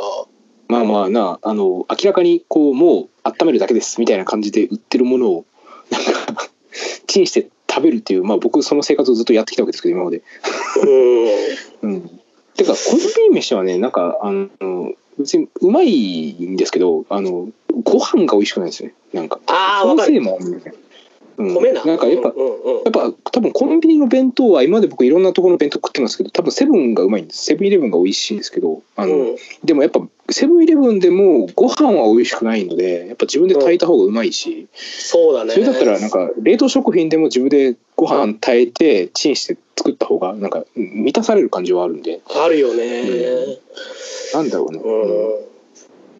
[0.68, 5.46] まあまあなあの明らかにこうもう温めるだけですみたいな感じで売ってるものを
[5.90, 6.48] なんか
[7.08, 10.22] チンして食べるっていうまあ僕その生活をずっとやってきたわけですけど今まで。
[11.82, 11.90] うん。
[11.90, 12.22] うん、
[12.56, 17.50] てかコンビニ飯はねなんかあの別にうまいんですけどあの
[17.84, 18.94] ご飯が美味しくないですね。
[19.12, 20.14] なんかああわかる
[21.44, 21.84] 米な。
[21.84, 22.84] なんかやっぱ、うんうんうん。
[22.84, 27.46] やっぱ多分コンビニの弁当は今まで僕いろんなところの弁当食ってますけど多分セブンがうまいんです。
[27.46, 29.36] セブンイレブンが美味しいんですけどあの、うん。
[29.64, 35.54] でもやっぱセブンイレブンでもご飯は美味しくないのでやっぱ自分で炊いた方がうまいし、そうだね。
[35.54, 42.22] それだったらなんか冷凍食品でも自分でご飯炊いてチンして作った方がなんかうん満たされる感じはあるんで。
[42.30, 43.04] あるよね。
[44.34, 44.80] なんだろうね。
[44.84, 45.49] うん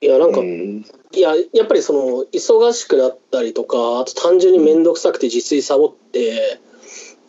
[0.02, 0.86] いやなんか、うん。
[1.12, 6.60] いややっぱりその忙しくなったりとかあと単純に面倒くさくて自炊サボって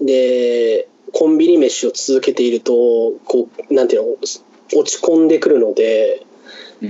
[0.01, 2.73] でコンビニ飯を続けていると
[3.25, 4.29] こうなんていうの落
[4.85, 6.27] ち込んでくるので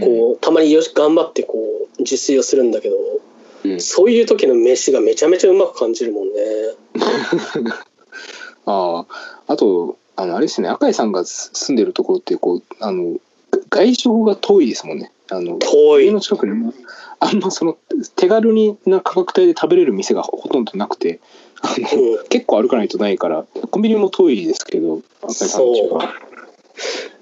[0.00, 1.56] こうたまによし頑張ってこ
[1.96, 2.96] う自炊をするんだけど
[3.64, 3.80] うん。
[3.80, 6.40] そういう時の飯がめちゃめちゃうまく感じるもんね。
[8.66, 13.18] あああとあのあれですね赤井さんが住んでるところってこうあの
[13.68, 16.06] 外食が遠いですもんねあの遠い。
[16.06, 16.72] 家の近くに
[17.20, 17.76] あんまその
[18.16, 21.20] 手軽にな価格帯で食べれる店がほとんどなくて
[21.62, 22.22] あのう。
[22.24, 26.14] ん結構歩かないとないからコンビニも遠いですけど赤井さんの家は。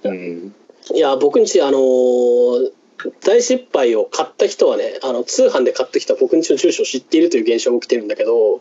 [0.04, 0.12] う。
[0.12, 0.54] ん。
[0.94, 2.72] いや僕んちあのー
[3.20, 8.60] 大失敗を買った人はねあの通販で買った人は僕んちの住所を知っているという現象が起きてるんだけど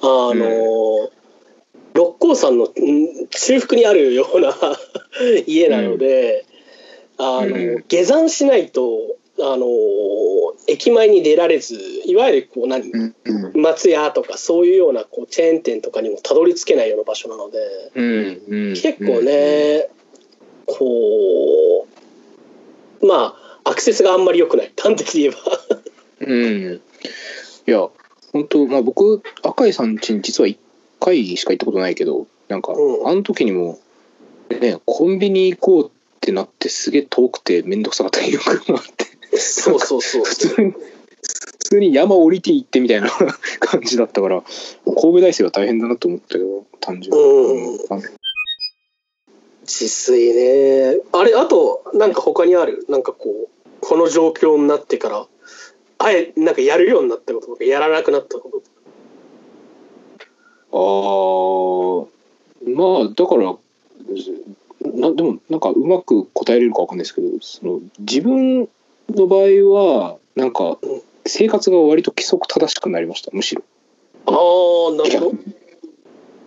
[0.00, 1.10] あのー
[1.94, 2.68] 六甲山のん
[3.30, 4.52] 中腹にあるような
[5.46, 6.44] 家なので、
[7.18, 10.34] あのうん下山しないとあのー
[10.66, 11.74] 駅前に出られず
[12.06, 13.14] いわゆるこう何、うん
[13.60, 17.58] 松屋とかそういうようなこうチェーン店とかにもたどり着けないような場所なので。
[18.74, 19.88] 結構ね、
[20.66, 21.86] こ
[23.00, 25.38] うまあアクセスがあんまり良くない端的に言えば。
[26.20, 26.80] うん。
[27.66, 27.88] いや
[28.32, 30.56] 本当まあ僕赤井さん家に実は1
[31.00, 33.08] 回しか行ったことないけどなんか、うん。
[33.08, 33.78] あの時にも
[34.48, 39.38] ねコンビニ行こうってなってすげえ遠くて面倒くさかった記憶があって。
[39.38, 40.78] そうそうそう普通に普
[41.70, 43.08] 通に山降りて行ってみたいな
[43.58, 44.42] 感じだったから
[44.84, 47.78] 神戸大生は大変だなと思ったけど単純に、
[49.62, 50.98] 自炊ね。
[51.12, 52.84] あれあとなんか他にある？
[52.88, 53.48] なんかこう
[53.80, 55.26] この状況になってから
[55.98, 58.62] あえなんかやるようになったこととかやらなくなったこと
[60.70, 63.56] あーまあだから
[64.84, 68.68] なでもなんかうまく答えれるかわかんないですけどその自分
[69.10, 69.40] の場合
[69.72, 73.62] はなんかうん生活が割と規則正しくなりましたむしろ。
[74.26, 75.38] ああなるほど。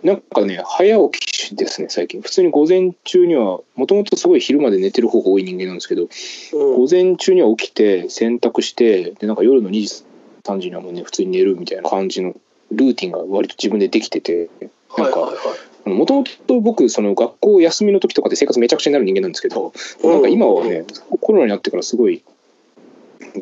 [0.04, 2.22] なんかね早起きですね最近。
[2.22, 6.76] 普通に午前中にはもともとすごい昼まで寝てる方が多い人間なんですけどうん。
[6.76, 10.04] 午前中には起きて洗濯してでなんか夜の2時
[10.44, 12.34] 3時にはもうね普通に寝るみたいな感じの
[12.70, 14.48] ルーティンが割と自分でできてて
[14.96, 19.72] なんかはいはいはいもともと僕その学校休みの時とかで生活めちゃくちゃになる人間なんですけど
[20.02, 20.84] なんか今はね
[21.20, 22.22] コロナになってからすごい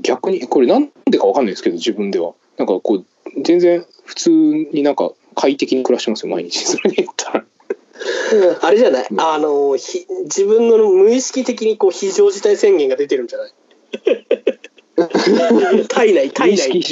[0.02, 2.34] 逆にこれなんでかわかんないですけど自分では。
[2.58, 3.04] なんかこう
[3.42, 6.64] 全然普通になんか快適に暮らしてますよ毎日。
[6.64, 7.44] それで言ったら。
[8.62, 9.20] あれじゃない、うん。
[9.20, 13.52] あのひ自分の無意識的にこう非常事態宣言が出てるんじゃない？
[14.96, 16.82] 体内 体内。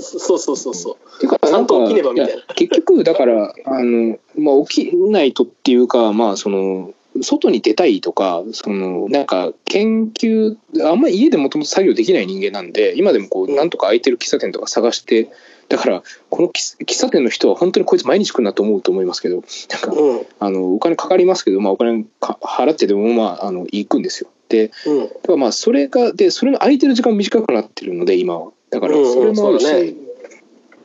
[0.00, 1.20] そうそうそうそう。
[1.20, 2.32] てかちゃんと起きねばみたいな。
[2.34, 15.28] や結局だからあの、まあ、起きないとっていうかまあその外に出たいとかそのなんか研究あんまり家でもともと作業できない人間なんで今でもこうなんとか空いてる喫茶店とか探して
[15.68, 20.26] だからこの喫喫茶店の人は本当にこいつ毎日来るなと思うと思いますけどなんかうん。
[20.38, 24.30] あのお金かかりますけど、まあ、お金か払ってでもまああの行くんですよ。
[24.48, 25.00] でうん。
[25.00, 28.50] だからまあそれがでそれの空いてる時間も短くなってるので今は。
[28.70, 29.94] だからうんうんそれもあるし、そうだね。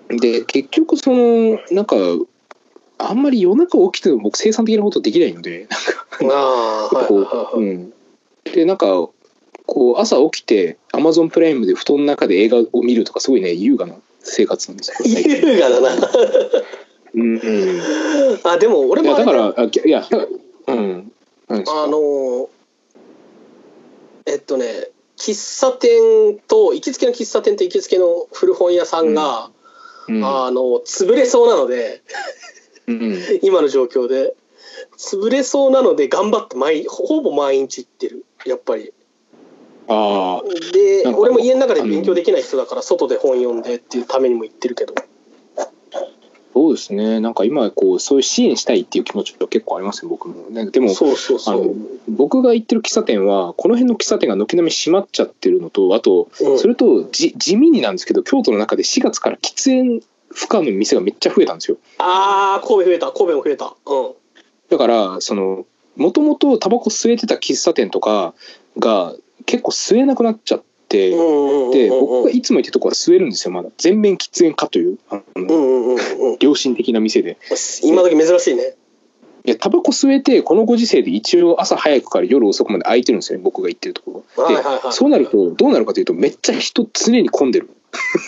[0.10, 1.96] で結局そのなんか
[2.98, 5.68] あんまり夜中起きても僕生産的なことできないので
[6.22, 6.30] なん
[6.90, 7.10] か
[7.56, 9.10] う、でなんか
[9.66, 14.98] こう朝起きてアマゾンプライムで布団の中で映画を見るとかすごいね優雅な生活なんですよ。
[15.04, 16.12] 優雅だな。
[17.16, 17.82] うんうん、
[18.44, 20.06] あでも俺もだからあいや
[20.68, 21.12] うん。
[21.50, 22.48] あのー
[24.26, 29.52] えっとね喫茶店と行きつけの喫茶店と行きつけの古本屋さんが、
[30.08, 30.26] うん。
[30.26, 32.02] あの潰れそうなので
[32.88, 33.18] うん。
[33.42, 34.36] 今の状況で。
[34.98, 38.26] 潰れそうなので頑張って毎ほぼ毎日行ってる。
[38.46, 38.94] やっぱり。
[39.88, 44.94] ああで俺も家の中で勉強できない人だから外で本読んでっていうためにも行ってるけど
[46.54, 47.20] そうですね。
[47.20, 51.76] なんか今こうそういう支援したいっていう気持ちが結構ありますよ僕も、ね、でもそうそうそあのう、
[52.08, 56.60] 僕が行ってる喫茶店はこの辺の喫茶店が軒並み閉まっちゃってるのとあとうん。
[56.60, 61.78] それとじ地味になんですけど京都の中で4月から喫煙不可の店がめっちゃ増えたんですよ。
[61.98, 63.12] ああ神戸増えた。
[63.12, 63.76] 神戸も増えた。
[63.86, 64.14] うん。
[64.70, 68.34] だからそのもともとタバコ吸えてた喫茶店とか
[68.78, 69.14] が
[69.46, 70.66] 結構吸えなくなっちゃって、
[71.12, 73.70] うんうんうんうんで僕がいつも行ってるとこは吸えるんですよまだ。
[73.78, 76.38] 全面喫煙家というあの、うんうんうんうん。
[76.40, 77.38] 良心的な店で。
[77.84, 78.76] 今時珍しいね。
[79.46, 84.80] いやタバコ吸えてこのご時世で一応朝早くから夜遅くまで空いてるんですよね僕が行ってるところが。
[84.80, 87.70] で、そうなるとどうなるかというとめっちゃ人常に混んでる、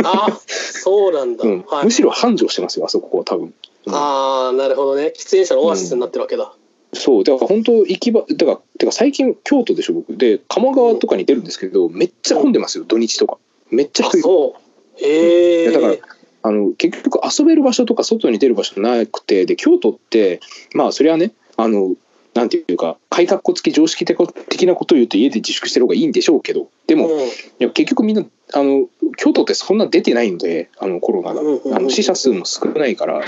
[0.04, 1.62] ああそうなんだ、うん。
[1.62, 1.86] はい。
[1.86, 3.54] むしろ繁盛してますよあそこは多分。
[3.86, 3.96] うん。
[3.96, 5.14] ああなるほどね。
[5.16, 6.52] 喫煙者のオアシスになってるわけだ、
[6.96, 10.18] そうだから本当行き場だからてか最近京都でしょ僕。
[10.18, 13.38] で鴨川とかに出るんですけどめっちゃ混んでますよ土日とか。
[13.72, 14.56] めっちゃあ人
[15.00, 15.96] いるへえだから
[16.44, 20.40] あの結局遊べる場所とか外に出る場所なくてで京都って
[20.74, 21.96] まあそれはねあの
[22.36, 27.20] なんていうか改革付き常識的なことを言うと家で自粛してる方がいいんでしょうけどでも、うん。
[27.22, 31.34] いや結局みんなあの京都ってそんな出てないのであのコロナ。
[31.34, 31.74] が、うんうんうん。
[31.74, 33.24] あの死者数も少ないから、ん。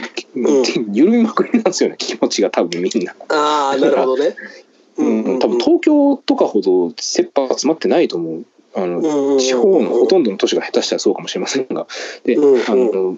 [0.94, 3.16] 緩みまくりなんですよね気持ちが多分みんな。
[3.30, 4.36] ああなるほどね。
[4.98, 8.46] うん多分東京とかほど切羽詰まってないと思う。
[8.76, 11.88] あの、うんうんうん地方のほとんどの都市が下手したらそうかもしれませんが。
[12.26, 12.62] で、うんうん。
[12.62, 13.18] あの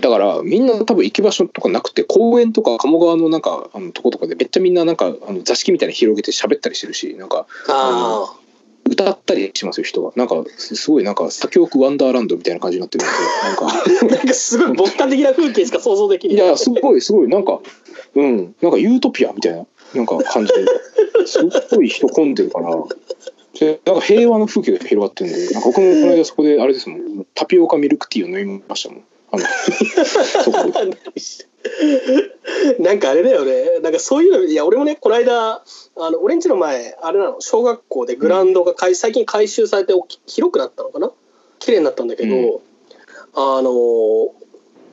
[0.00, 8.34] だからみんな多分行き場所とかなくて公園とか鴨川のなんかあのとことかでめっちゃみんななんかあの座敷みたいに広げて喋ったりしてるしなんかあ
[8.86, 13.68] 歌ったりしますよ人がなんかすすごいなんか左京区ワンダーランドみたいな感じになってるんでなんか。
[13.68, 16.36] あ なんかすごい牧歌的な風景しか想像できない。
[16.36, 17.60] いやすごいすごいなんか
[18.14, 18.54] うん。
[18.60, 21.26] なんかユートピアみたいななんか感じで。
[21.26, 21.38] す
[21.74, 22.76] ごい人混んでるから。
[23.58, 27.26] でなんか平和の風景が広がってるんでなんか僕もこの間そこであれですもん。
[27.34, 30.94] タピオカミルクティーを飲みましたもんあ の
[32.78, 33.80] なんかあれだよね。
[33.82, 35.62] なんかそういうのいや俺もねこの間
[35.96, 39.94] あの俺んちの前あれなの小学校でグラウンドがかい最近改修されて
[40.26, 41.10] 広くなったのかな？
[41.58, 42.60] 綺麗になったんだけど、うん。
[43.34, 44.34] あの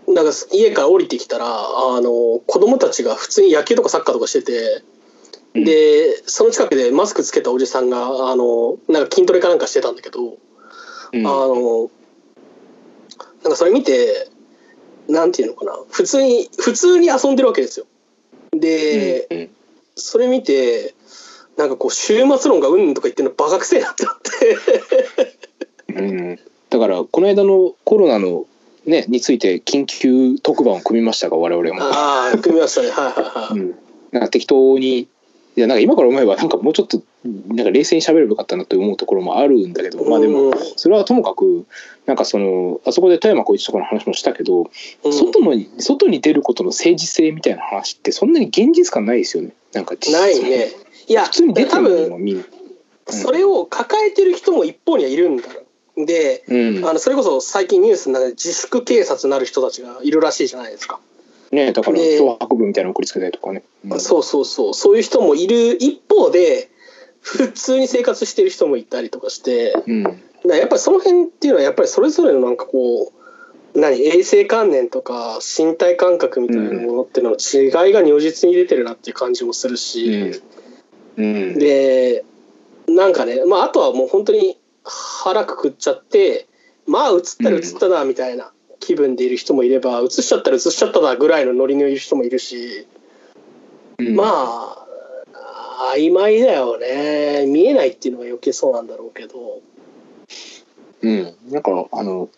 [0.08, 4.84] なんか家から降りてきたらあの子供たちが普通に野球とかサッカーとかしてて、
[5.56, 5.64] うん。
[5.66, 10.38] でその近くでマスクつけたおじさんがあのなんか筋トレかなんかしてたんだけど、
[11.14, 11.28] うん。
[11.28, 11.92] あの
[13.44, 14.30] なんかそれ見て
[15.10, 15.78] なんていうのかな。
[15.90, 17.86] 普通に普通に遊んでるわけですよ。
[18.52, 19.50] で、うん
[19.96, 20.96] それ見て
[21.58, 24.18] なんかこう終末論がうんとか言ってるのバカくせえなってなっ
[25.88, 25.94] て。
[25.94, 26.40] うん。
[26.70, 28.46] だからこの間のコロナの
[28.86, 32.90] ねについて緊急特番を組みましたが我々も、ああ組みましたね。
[32.90, 33.24] はいはい
[33.54, 33.76] はい、うん、
[34.12, 35.08] なんか適当にい
[35.56, 41.68] やなんか今から思えばなんかもうちょっとなんか冷静に喋ればよかったなと思うところもあるんだけどまあでもうんそれはともかく
[42.06, 44.70] なんかそのあそこで富山浩一とかの話もしたけど、
[45.04, 45.14] うん。
[45.14, 49.54] 外の外に出ることの政治性みたいな話ってそんなに現実感ないですよね。
[49.74, 50.70] なんか実ないね。
[51.08, 52.38] いや普通に出てるのみん。
[52.38, 52.44] な。
[53.08, 55.44] それを抱えてる人も一方にはいるんだ。
[55.96, 56.86] で、うん。
[56.86, 61.00] あのそれこそ最近ニュースの中で自粛警察になる人たちがいるらしいじゃないですか、
[61.52, 63.64] ねだからで脅迫文みたいなの送りつけたりとかね。
[63.86, 64.00] うん。
[64.00, 64.74] そうそうそう。
[64.74, 66.71] そういう人もいる一方で
[67.22, 70.04] 普通に生活してる人もいたりとかしてうん。
[70.04, 73.14] やっぱりその辺っていうのはやっぱりそれぞれのなんかこ
[73.76, 74.02] う何？
[74.06, 80.42] 衛生観念とか身体感覚みたいなものっていうのの違いが如実に出てるなっていう感じもするし、
[81.16, 81.60] うん。
[81.60, 82.26] で
[82.88, 86.48] なんかねまああとはもう本当に腹くくっちゃって
[86.88, 92.88] まあ映ったら映ったなみたいな気分でいる人もいれば映しちゃったら映しちゃったなぐらいのノリのいる人もいるし、
[94.00, 94.16] うん。
[94.16, 94.81] まあ
[95.94, 97.46] 曖昧だよね。
[97.48, 99.62] 見えないっていうのが余計そうなんだろうけど。
[101.02, 102.30] うん、なんかあの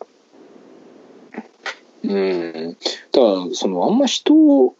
[2.03, 2.77] うん。
[3.11, 4.75] だからそのあんま人を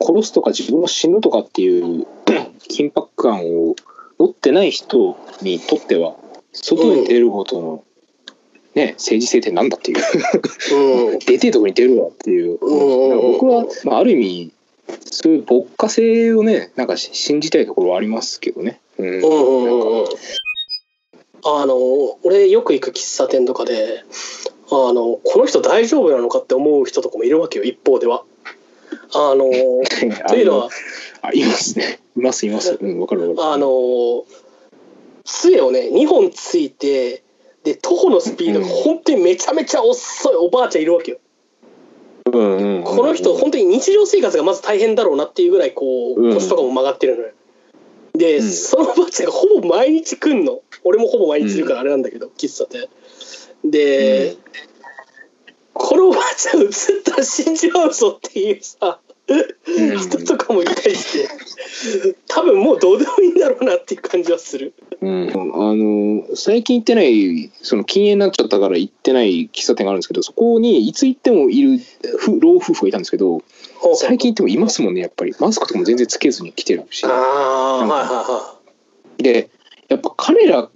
[0.00, 2.06] 殺すとか自分が死ぬとかっていう
[2.70, 3.76] 緊迫感を
[4.18, 6.16] 持ってない人にとっては
[6.52, 7.84] 外に出ることの、
[8.74, 9.98] ね、政治性ってなんだっていう。
[11.12, 11.18] うん。
[11.26, 13.32] 出てえとこに出るわっていう、うん。
[13.32, 14.52] 僕は、まあ、ある意味
[15.04, 18.80] そういう牧歌性をねなんかし信じたいところはありますけどね。
[18.98, 19.08] うん。
[19.08, 20.06] うんうん
[21.48, 21.76] あの
[22.24, 24.02] 俺よく行く喫茶店とかで
[24.68, 28.24] あのこの人大丈夫なのかって思う人とかもいるわけよ一方では。
[29.14, 29.50] あの
[30.28, 30.70] というのは
[31.22, 32.00] あいますね。
[32.16, 32.76] いますいます。
[32.80, 33.48] うんわかるわかる。
[33.52, 34.24] あの
[35.24, 37.22] 杖をね2本ついて
[37.62, 41.18] で徒歩のスピードが本当にめちゃめちゃ遅いおばあちゃんいるわけよ。
[42.36, 46.34] うんうんうんこの人本当に日常生活がまず大変だろうなっていうぐらいこううん。
[46.34, 47.32] 腰とかも曲がってるのよ。
[48.14, 48.50] で、うん。
[48.50, 50.60] そのおばあちゃんがほぼ毎日来んの。
[50.84, 52.88] 俺もほぼ毎日いるからあれなんだけど、喫茶店。
[53.64, 54.36] で、
[55.72, 56.68] このおばあちゃん映っ
[57.04, 59.00] たら死んじまうぞっていうさ。
[59.00, 59.05] うん
[59.98, 64.72] 人とかもいたりして多分もうどうでもいいんだろうなっていう感じはする。
[65.00, 71.78] うん、あの最近行ってないその禁煙になっちゃったから行ってない喫茶店があるんですけどそこにいつ行ってもいる
[72.18, 73.42] ふ老夫婦がいたんですけど
[73.96, 75.34] 最近行ってもいますもんねやっぱり。
[75.38, 77.04] マスクとかも全然つけずに来てるし。
[77.04, 78.56] ああはいはいは
[79.18, 79.50] で
[79.88, 80.68] やっぱ彼ら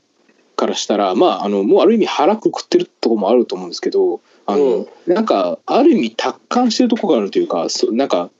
[0.57, 8.31] からしたらまああのもうある意味腹くくってるところもあると思うんですけどあの、なんかある意味達観してるところがあるというかそなんかう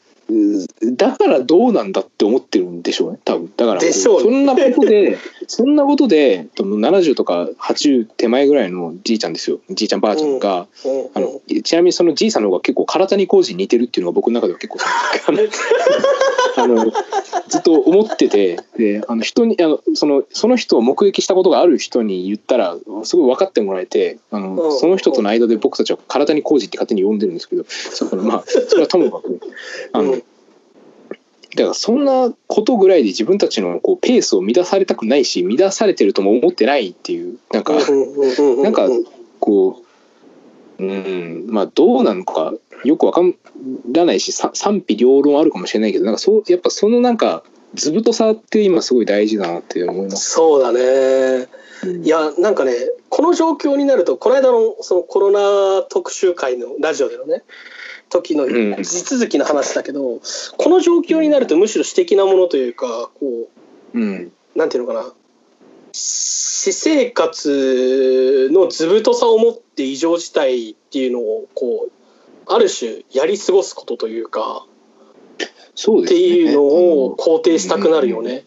[0.97, 3.53] だからどうなんだって思ってるんでしょうね多分。
[3.57, 9.61] だからそんなことで そんなことでと70とか80手前ぐらいのじいちゃんですよ。
[9.71, 10.89] じいちゃんばあちゃんが、い。
[10.89, 11.11] うん。
[11.15, 14.79] あのちなみにそのじいさんの方が結構唐谷浩二に似てるっていうのが僕の中では結構
[16.61, 16.93] あの
[17.49, 24.79] ずっと思っててであの人にあのそのその人を目撃したことがある人に言ったらすごい分かってもらえてあの、うん。
[24.79, 29.41] その人との間で僕たちは唐谷浩二って勝手に呼んでるんですけどそのまあそれはともかく。
[29.93, 30.23] あの、うん
[31.57, 38.89] だからそんなことぐらいで自分たちのこうペースを乱されたくないし乱されてるとも思ってないっていうなんかなんか
[39.41, 39.83] こ
[40.79, 42.55] ううんまあどうなのか
[42.85, 43.23] よくわか
[43.93, 47.43] らないし賛否両論あるかもしれないけどなんかそうやっぱそのなんか
[47.75, 50.31] 図太さって今すごい大事だなって思います。
[50.31, 51.49] そうだね、
[51.85, 52.73] うん、いやなんかね
[53.09, 57.43] この状況になるとこの間のそのコロナ特集会のラジオでのね。
[58.11, 58.49] 時の
[58.83, 60.21] 地続きの話だけど、うん、
[60.59, 63.49] この状況になるとむしろ私的なものというかこ
[63.95, 65.13] う、うん、なんていうのかな。
[65.93, 71.93] 私生活の図太さを持って異常事態っていうのをこう
[72.53, 74.67] ある種やり過ごすことというか
[75.75, 78.45] そうですね、っていうのを肯定したくなるよね。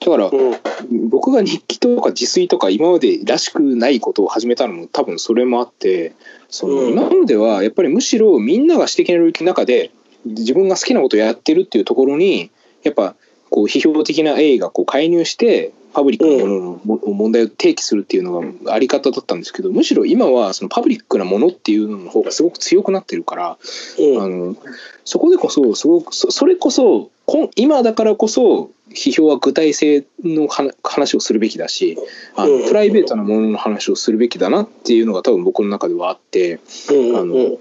[0.00, 6.14] だから、うん、僕が日記とか自炊とか今までらしくないことを始めたのも多分それもあって
[6.48, 9.90] その、今まではやっぱりむしろみんなが指摘の領域の中で
[10.24, 12.50] 自分が好きなことをやってるっていうところに
[12.82, 13.14] やっぱ
[13.50, 23.58] こう批評的な A がこう介入してパブリックなものの問題を提起するっていうのがあり方だったんですけどむしろ今はそのパブリックなものっていうのの方がすごく強くなってるから、
[23.98, 24.56] うん、あの
[25.04, 27.10] そこでこそすごくそれこそ
[27.56, 30.48] 今だからこそ批評は具体性の
[30.82, 31.96] 話をするべきだし
[32.36, 36.92] あのプライベートなものの話をするべきだなっていうのが多分僕の中ではあって、あ
[37.24, 37.58] の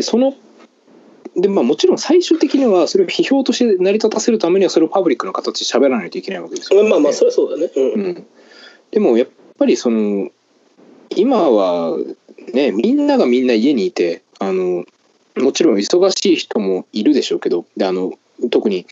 [0.00, 0.34] その
[1.36, 8.26] でまあもちろん最終的にはそれを批評として成り立たせるためにはそれをパブリックの形で喋らないといけないわけですよ、ね、まあまあそれはそうだね、うん、うん、
[8.90, 9.28] でもやっ
[9.58, 10.30] ぱりその
[11.16, 11.96] 今は
[12.52, 14.84] ねみんながみんな家にいてあの
[15.36, 18.12] もちろん忙しい人もいるでしょうけどであの
[18.50, 18.86] 特に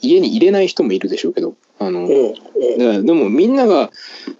[0.00, 2.34] 家に入れない人もいるでしょうけどあの、うん
[2.78, 3.90] うん、でもみんなが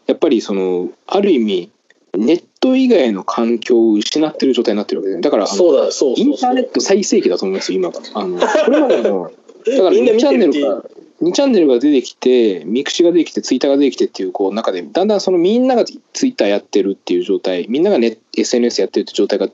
[0.07, 1.71] やっぱりそのある意味
[2.17, 8.01] ネット以外の環境を失ってる状態になってるわけで、ね、だからそうだそうインターネット最盛期だと思います今が。
[8.15, 9.31] あのこれまでの
[9.67, 10.85] だから2チャンネルが
[11.23, 19.49] 2チャンネルが出てきてミクシが出てきてツイッターが出てきてっていうこう中でだんだんそのみんながツイッターやってるっていう状態みんなが、ね、SNS やってるっていう状態が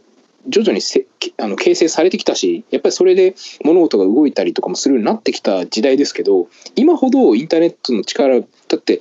[0.49, 1.07] 徐々にせ
[1.37, 8.47] あの形成されてきたしやっぱりそれで物事が動いたりとかもするようになってきた時代ですけど今ほどインターネットの力だ
[8.77, 9.01] って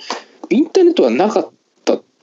[0.50, 1.52] インターネットがなかっ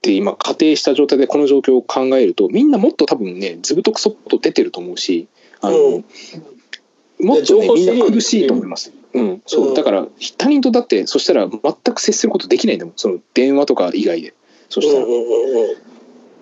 [0.07, 5.26] って今仮定した状態でこの状況を考えるとみんなもっと多分ねずぶとくそっと出てると思うし
[5.61, 8.92] あの、うん、もっとねみんな苦しいと思います。
[9.14, 9.74] うん、そう。
[9.74, 12.94] だから他人とだってそしたら全く接することできないんだもん。
[12.96, 14.34] その電話とか以外で。
[14.68, 15.07] そしたら。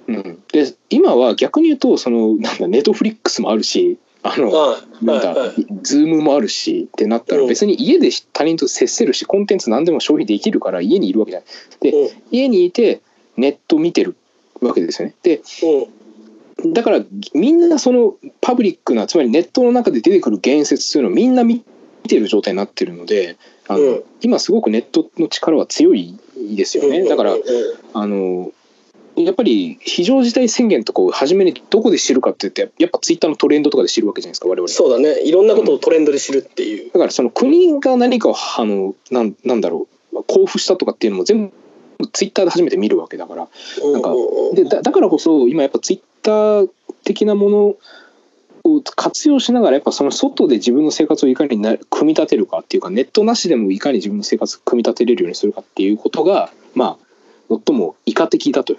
[0.06, 5.52] うん、で今は逆に言うとそのなんだネットフリックスもあるしあの、なんだ、
[5.82, 11.92] ズームもあるしってなったら別に家で他人と接せるしコンテンツ何でも消費できるから家にいるわけじゃない。
[11.92, 13.02] で、家にいて
[13.36, 14.16] ネット見てる
[14.60, 15.14] わけですよね。
[15.22, 15.42] で、
[16.72, 17.00] だから
[17.34, 21.64] みんなそのパブリックなつまりネットの中で出てくる言説というのをみんな見
[22.08, 23.36] てる状態になってるので
[23.68, 26.18] あの、うん、今すごくネットの力は強い
[26.56, 27.04] ですよね。
[27.08, 27.36] だから、
[27.94, 28.52] あの
[29.16, 34.68] やっぱり非常事態宣言とかを初めにどこで知るかって言ってやっぱツイッターのトレンドとかで知るわけじゃないですか我々。
[34.68, 35.22] そうだね。
[35.22, 41.52] いろんなことをトレンドで知るっていう、うん、だからその国が何かをあのなんなんだろう交付したとかっていうのも全部
[42.06, 43.48] ツイッターで初めて見るわけだから。
[43.92, 44.12] なんか
[44.54, 46.70] でだだからこそ今やっぱツイッター
[47.04, 47.76] 的なもの
[48.64, 58.74] を活用しながらやっぱその外で自分の生活をいかにな組み立てるかっていうかネットなしでもいかに自分の生活を組み立てれるようにするかっていうことがまあ最も以下的だと。
[58.74, 58.78] う。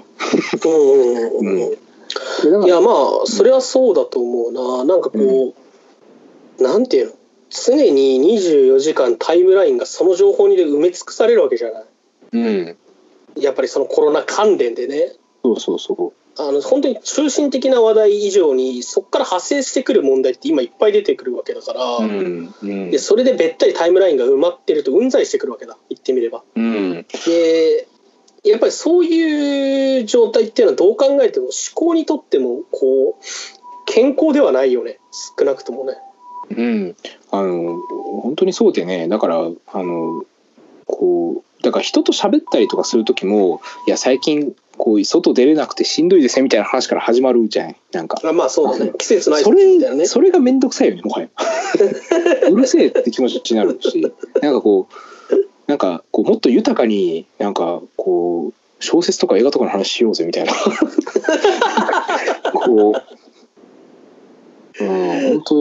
[2.63, 4.85] ん、いやまあそれはそうだと思うな。
[4.85, 5.53] なんかこう、
[6.57, 7.13] うん、なんていうの？
[7.49, 11.85] 常に24時間タイムラインがその情報にで埋め尽くされるわけじゃない。
[12.33, 12.77] うん、
[13.35, 15.13] やっぱりそのコロナ関連でね。
[15.43, 16.25] そうそうそう。
[16.37, 25.77] あの本当に中心的な話題以上にそこから派生してくる問題って今いっぱい出てくるわけだから、うんうん、でそれでべったりタイムラインが埋まってるとうんざりしてくるわけだ。
[25.89, 26.43] 言ってみれば。
[26.55, 27.87] うん、で
[28.43, 33.23] やっぱりそういう状態っていうのはどう考えても思考にとってもこう
[33.85, 34.99] 健康ではないよね。
[35.37, 35.97] 少なくともね。
[36.49, 36.95] うん、
[37.31, 37.77] あの
[38.21, 39.07] 本当にそうでね。
[39.07, 40.25] だからあの
[40.85, 48.19] こうだから人と喋ったりとかする時もいや最近こう外出れなくてしんどいですねみたいな話から始まるじゃないなんか。
[48.23, 48.93] あまあそうだね。
[48.97, 51.29] 季節のそれそれが面倒くさいよねもはや。
[52.51, 54.01] うるせえって気持ちになるし。
[54.41, 54.93] なんかこう
[55.67, 60.53] なんかこうもっと豊かになんかこう小説とか映画とかの話しようぜみたいな。
[62.53, 63.01] こう。
[64.77, 64.87] うん
[65.25, 65.55] 本当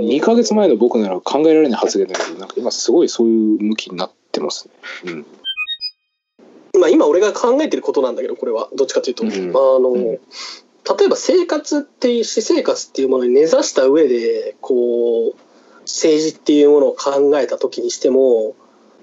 [0.00, 4.74] 2か月前の僕なら考えられない発言だけどなんか今すごいそういう向きになってってますね。
[5.12, 5.26] うん。
[6.80, 8.68] まあ、今俺が考えてることなんだけどこれは。
[8.76, 10.18] どっちかというと、うん、あの、うん、例
[11.06, 15.34] えば生活っていう私生活っていうものに根ざした上でこう
[15.82, 18.54] 政治っていうものを考えた時にしても、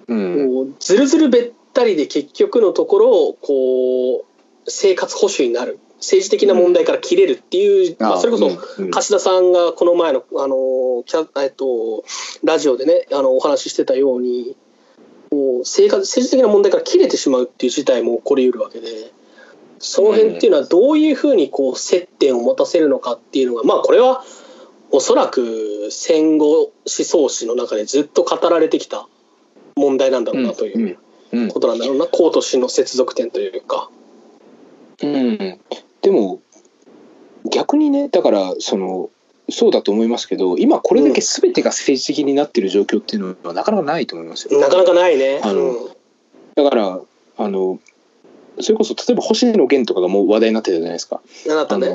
[0.08, 0.76] うん。
[0.80, 4.26] ずるずるべったりで結局のところこう
[4.68, 5.80] 生活保守になる。
[6.04, 8.92] 政治的な問題から切れるっていう、まあ、それこそうん。
[8.92, 12.04] 柏田さんがこの前のあのキャ、えっと、
[12.44, 14.58] ラジオでねあのお話ししてたように
[15.34, 19.12] こう生活政治的な問題から切れてしまうっていう事態も起こりうるわけで
[19.80, 24.24] その辺っていうのはどういうふうにこう接点を持たせるのかっていうのがまあこれは
[24.92, 29.08] おそらく戦後思想史の中でずっと語られてきた
[29.76, 30.78] 問題なんだろうなという。
[30.78, 30.98] うんうん
[31.50, 33.90] ことなんだろうな公と私の接続点というか。
[35.02, 35.60] うん、
[36.04, 36.42] でも
[37.52, 39.10] 逆にねだからその
[39.54, 44.60] そうだと思いますけど今これだけ全てが政治的になってる状況っていうのはなかなかないと思いますよ。
[44.60, 45.41] なかなかないね。
[45.43, 45.93] あのうん
[46.56, 46.99] だから
[47.38, 47.80] あの
[48.60, 51.88] それこそ例えば星野源とかがもう話題になってたじゃないですかなかったね。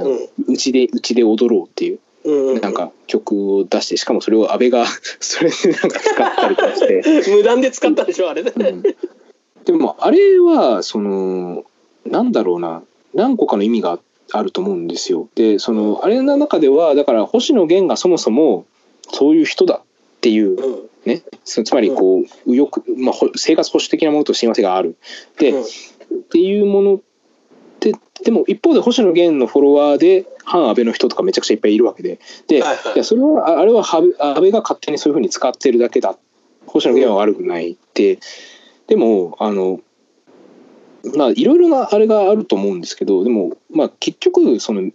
[0.48, 4.84] うちでうちで踊ろうっていうなんか曲を出してしかもそれを安倍が
[5.20, 7.02] それでなんか使ったりとかして。
[7.30, 8.52] 無断で使ったでしょあれね。
[8.56, 8.82] うん
[9.64, 11.66] でもあれはその
[12.06, 12.82] なんだろうな
[13.12, 13.98] 何個かの意味があ
[14.42, 15.28] ると思うんですよ。
[15.34, 18.66] でそのあれの中ではだから星野源がそもそも
[19.10, 20.88] そういう人だっていううん。
[21.04, 21.22] ね。
[21.44, 24.96] そつまりこう右翼、まあ、ほ生活保守的なものと親和性がある。
[25.38, 25.62] で、うん。
[25.62, 25.64] っ
[26.30, 27.00] ていうものっ
[27.80, 32.18] てでも一方で星野源のフォロワーで反安倍の人とかめちゃくちゃいっぱいいるわけで。
[32.48, 32.94] で、はいはい。
[32.94, 36.18] いやそれはああれは安倍安倍が勝手にそういうふうに使ってるだけだ。
[36.66, 38.18] 星野源は悪くないって、
[38.88, 39.80] でもあの
[41.16, 44.92] まあいろいろなあれがあると思うんですけどでもまあ結局そのうん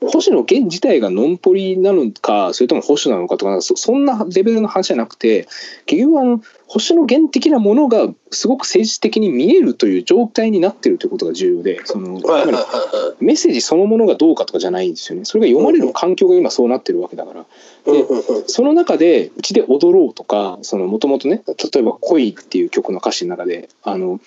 [0.00, 5.46] 星野源自体がノンポリなのかそれとも保守なのかとかそそんなレベルの話じゃなくて
[5.86, 12.20] 結局あの星野源的なものがすごく政治的に見えるという状態になってるということが重要でその
[13.20, 17.40] メッセージそのものがどうかとかじゃないんですよねそれが読まれる環境が今そうなってるわけだから。
[17.40, 17.44] い。
[17.86, 24.20] うんうんうんその中で「うちで踊ろう」とかもともとね例えば「恋」っていう曲の歌詞の中であの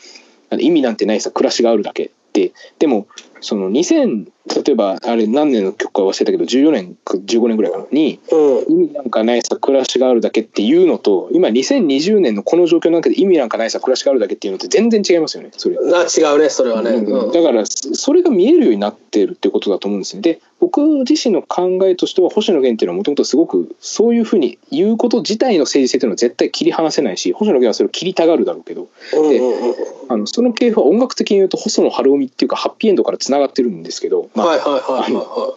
[0.57, 3.07] 意味なんてないさ暮らしがあるだけででも
[3.41, 4.27] その2000
[4.65, 15.77] 例えばあれ何年の曲か忘れたけど14年か15年ぐらいかなにうん意味なんかないさ暮らしがあるだけっていうのと今2020年のこの状況の中で意味なんかないさ暮らしがあるだけっていうのって全然違いますよねそれ。
[15.77, 16.91] あ違うねそれはね。
[16.91, 20.21] うんだからそそれが見えるようになってるってことだと思うんですね。
[20.21, 29.75] で僕自身の考えとしては星野源っていうのはもともとすごくそういうふうに言うこと自体の政治性っていうのは絶対切り離せないし星野源はそれを切りたがるだろうけどうんうんうん
[30.09, 35.55] あのその系譜は音楽的に言うと細野晴臣っていうかハッピーエンドからつながってるんですけど、まあはいはいはいは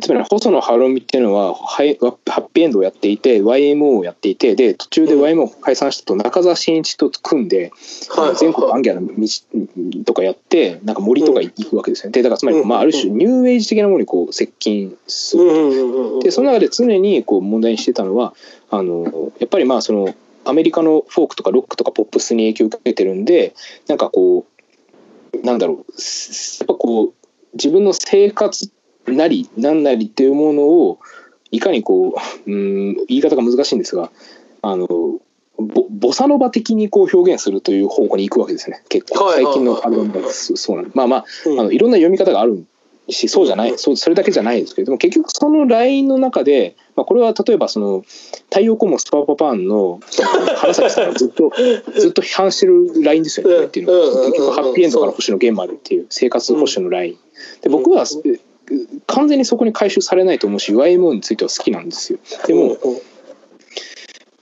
[0.00, 7.60] つまり細野晴臣っていうのはハイハッピーエンドをやっていて YMO をやっていてで途中で YMO を解散したと中澤慎一と組んで、い
[8.18, 8.36] はいはい。
[8.36, 12.12] 全国アンギャの道とかやってなんか森とか行くわけですよね。
[12.12, 15.44] でだからつまり、うんまあ、ある種ニューエイジ的なものにこう接近する。
[15.44, 16.20] うんうんうんうん。
[16.20, 18.34] でその中で常にこう問題にしてたのは
[18.70, 20.14] あのやっぱりまあその
[20.44, 23.54] アメリカのフォークとかロックとかポップスに影響を受けてるんで
[23.88, 24.55] なんかこう
[25.46, 27.14] なんだろうすやっぱこう
[27.54, 28.70] 自分の生活
[29.06, 30.98] なりなんなりっていうものを
[31.52, 32.16] いかにこ
[32.46, 34.10] う うん言い方が難しいんですが
[34.62, 34.86] あの
[35.58, 38.82] ボボサノバ的にこう表現するという方向に行くわけですね。
[38.90, 41.60] 結構最近のアルバムがそそうなんまあまあうん。
[41.60, 42.66] あのいろんな読み方がある
[43.08, 48.04] しそうじゃないそうそれだけじゃないですけれども結局そのラインの中で、まあ、これは例えばその
[48.50, 50.00] 太陽光もスパパパーンの
[50.56, 51.52] 原崎さんがずっと
[51.98, 57.18] ずっと批判してるラインですよねこれっていうのは結局ハッピーエンドから星野源までっていう生活保守のライン。
[57.62, 58.40] で僕はえ
[59.06, 62.18] 完全にそこに回収されないと思うし YMO については好きなんですよ。
[62.46, 62.76] でも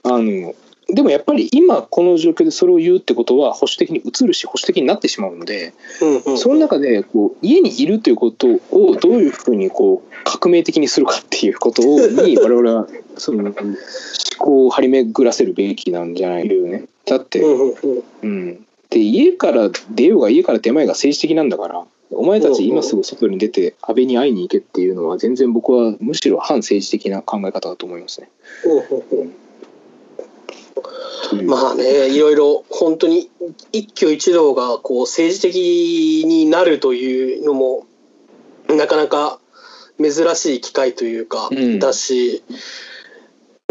[0.03, 0.55] あの
[0.87, 13.53] でもやっぱり今この状況でそれを言うってことは保守的に移るし保守的になってしまうのでうんうんその中でこう家にいるということをどういうふうにこう革命的にするかっていうことをに 我々はその思
[14.37, 16.85] 考を張り巡らせるべきなんじゃないよね。
[17.05, 28.29] だって、うんうんうんうん、で家から出ようが家から出まいが政治的なんだからお前たち今すぐ外に出て安倍に会いに行けっていうのは全然僕はむしろ反政治的な考え方だと思いますね。
[29.11, 29.44] うん
[31.45, 33.29] まあねいろいろ本当に
[33.71, 37.85] 一挙一動がこう政治的になるというのも
[38.67, 39.39] なかなか
[40.01, 41.79] 珍しい機会というか、うん。
[41.79, 42.43] だし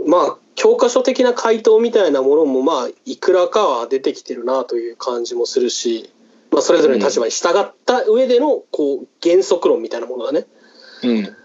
[0.06, 6.10] まあ教科書的な回答みたいなものもまあいくらかは出てきてるなという感じもするし、
[6.50, 10.46] まあ、それぞれの立場に従った上でのこう原則論みたいなものがね。
[11.02, 11.36] うん。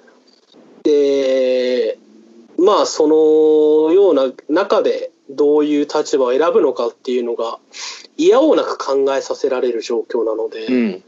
[0.83, 1.97] で
[2.57, 7.59] まあそのような中でどういう立場を選ぶのかっていうのが
[8.17, 11.03] 嫌おうなく考えさせられる状況なので、うん。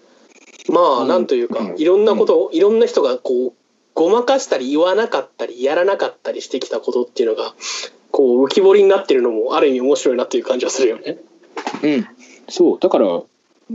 [0.69, 1.07] まあうん。
[1.07, 1.75] なんというかうん。
[1.77, 3.53] いろんなことをいろんな人がこう
[3.93, 7.53] ごまかしたり言わなかったりやらなかったりしてきたことっていうのが
[8.11, 11.17] こう浮き彫りになってるのもある意味面白いなという感じはするよね。
[11.83, 12.07] うん、
[12.49, 12.79] そう。
[12.79, 13.21] だから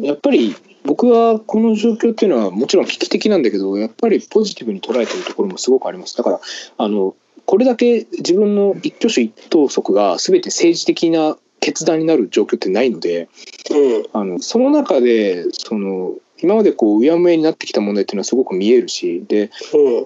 [0.00, 6.16] やっぱり僕はこの状況っていうのはもちろん危機的なんだけどやっぱりポジティブに捉えてるところもすごくあります。
[6.16, 6.40] だから
[6.78, 7.16] あの
[7.46, 13.28] これだけ自分の一挙手一投足が全て政治的な決断になる状況ってないので
[13.70, 14.06] うん。
[14.12, 20.04] あのその中でその今までこううやむやになってきた問題っていうのはすごく見えるしでうん。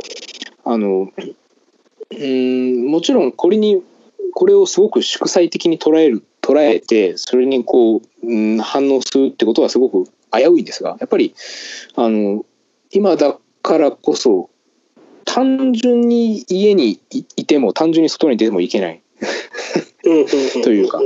[0.65, 1.11] あの
[2.13, 3.83] うんもちろんこれに
[4.35, 11.35] これをすごく祝祭的に捉える捉えてそれにこう、うん、反応するってことはすごく危ういんですがやっぱり
[11.97, 12.45] あの
[12.91, 14.50] 今だからこそ
[15.35, 19.03] 単純に家にいいても単純に外に出てもいけない。
[20.05, 21.01] うんうんというか。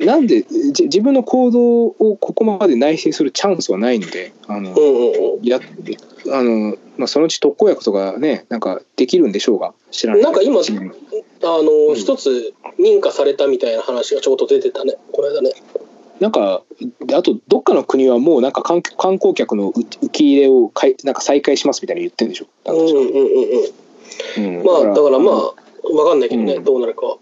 [0.00, 4.80] なんでじ自分の行動をここまで内省するチャンスはないのであの、うんう
[5.34, 5.44] んうん。
[5.44, 5.60] や
[6.32, 10.22] あの、まあ、そのうち特効薬とかねなんかできるんでしょうが知らない。
[10.22, 10.64] なんか今うん。
[10.66, 14.96] あの、ん一つ認可されたみたいな話がちょうど出てたね。
[15.12, 15.52] この間ね。
[16.20, 16.62] なんか
[17.04, 22.46] であとどっかの国はもうなんか観観光客の受受け入れをかいなんか再開しますみたいな言ってるんでしょ？
[22.66, 24.58] うんうんうんうん。
[24.58, 24.64] うん。
[24.64, 25.52] まあだからまあわ
[26.10, 26.64] かんないけどね、うん。
[26.64, 27.16] どうなるかは。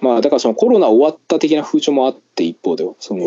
[0.00, 3.24] まあだからそのコロナ終わった的な風潮もあって一方ではその、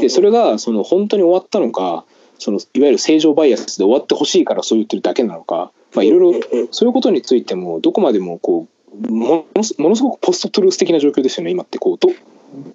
[0.00, 2.04] でそれがその本当に終わったのか
[2.38, 6.40] そのいわゆる正常バイアスで終わってほしいからそう言ってるだけなのか、まあ、いろいろ
[6.72, 8.66] そういうことについてもどこまでもこ
[9.08, 12.08] うものすものすごくポストトゥルース的な状況ですよね今ってこうど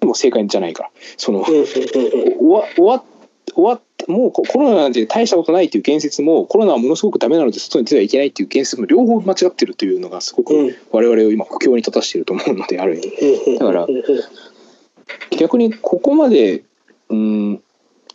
[0.00, 0.90] でも正解じゃないから。
[1.16, 1.54] その終
[2.48, 3.04] わ終わ
[3.54, 10.76] 終わっもうココロナなんて大したことないっていう言説もコロナはものすごくダメなので外に出てはいけないっていう言説も両方間違ってるというのがすごくうん。
[10.90, 13.08] 我々を今苦境に立たしていると思うのである意味。
[13.52, 13.86] うんだから
[15.38, 16.64] 逆にここまで
[17.08, 17.62] うん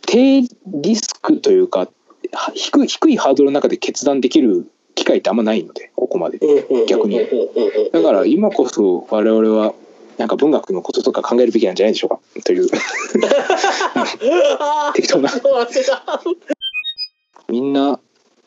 [0.02, 1.88] 低リスクというか
[2.32, 6.38] は低い低いハードルの中で決断できる機会ってあんまないのでここまで。
[6.38, 6.86] うん。
[6.86, 7.18] 逆に。
[7.92, 9.74] だから今こそ我々は
[10.20, 12.20] なんか文学のこととか考えるべきなんじゃないでしょうか。
[12.44, 12.68] という。
[14.92, 15.30] 適当な。
[17.48, 17.98] みんな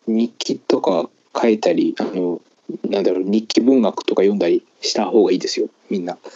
[0.05, 2.39] 日記とか書いたりあの
[2.83, 5.67] なんだろう日記文学とか読んだりした方がいいですよ。
[5.89, 6.19] みんな。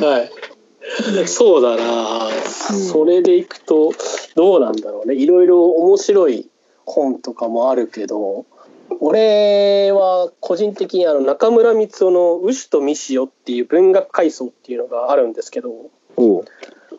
[0.00, 0.30] はい。
[1.26, 2.30] そうだな、
[2.92, 3.92] それでいくと
[4.36, 5.16] どうなんだろうね。
[5.16, 6.48] いろいろ面白い
[6.84, 8.46] 本とかもあるけど
[9.08, 15.70] 俺は個人的にあの中村光夫の「牛とミシオ」っていう文学回想っていうのがあるんですけど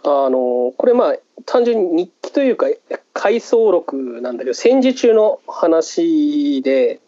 [0.04, 2.68] あのこれまあ単純に日記というか
[3.12, 7.02] 回想録なんだけど戦時中の話で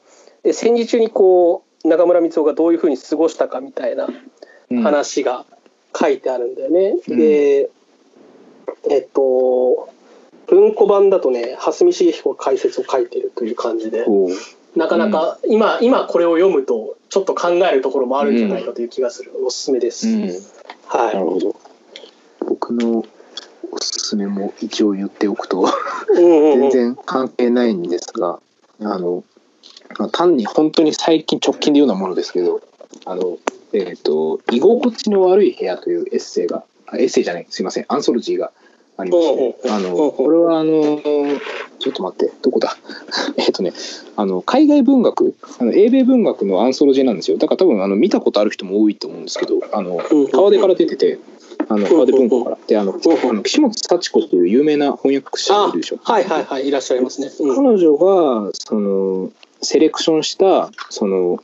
[0.43, 4.10] で戦時中にこう中村光夫がどういうふうに過ごしたかみたいな
[4.72, 4.84] うん。
[4.84, 5.45] 話が
[5.97, 6.95] 書いてあるんだよね。
[7.08, 7.18] うん。
[7.18, 7.70] で
[8.89, 9.89] えっと
[10.47, 14.06] 文庫版だとね蓮見茂彦が解説を書いてるという感じで
[14.76, 20.07] なかなか今今これを読むとちょっと考えるところもあるんじゃないかという気がする、おすすめです。
[20.07, 20.22] うん。
[20.86, 21.15] はい。
[21.15, 21.55] なるほど。
[22.47, 23.03] 僕の
[23.72, 25.65] おすすめも一応言っておくと。
[26.09, 26.72] うんうんうん。
[26.72, 28.39] 全然関係ないんですが、
[28.82, 29.24] あの
[29.97, 32.61] まあ単に本当に最近直近で言うようなものですけど、
[33.05, 33.38] あの
[33.74, 38.51] えっ、と居心地の悪い部屋というエッセイが、あエッセイじゃない、すいません、アンソロジーが
[39.00, 41.00] ありまして、あのこれはあの
[41.80, 42.76] ちょっと待って、どこだ？
[43.38, 43.72] えっとね、
[44.16, 47.38] あの海外文学、あの英米文学のアンソロジーなんですよ。
[47.38, 50.28] だから多分あの見たことある人も多いと思うんですけど、あのうん。
[50.28, 51.20] 川出から出てて、
[51.70, 52.58] あの川出文庫から。
[52.68, 56.00] で、あの、あの岸本幸子という有名な翻訳者がいるでしょ。
[56.04, 57.32] はいはいはいいらっしゃいますね。
[57.39, 57.56] うん。
[57.56, 59.32] 彼女がその
[59.62, 61.41] セレクションしたその、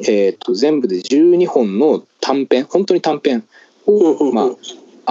[0.00, 3.44] えー、と全部で12本の短編本当に短編
[3.86, 4.50] を、まあ、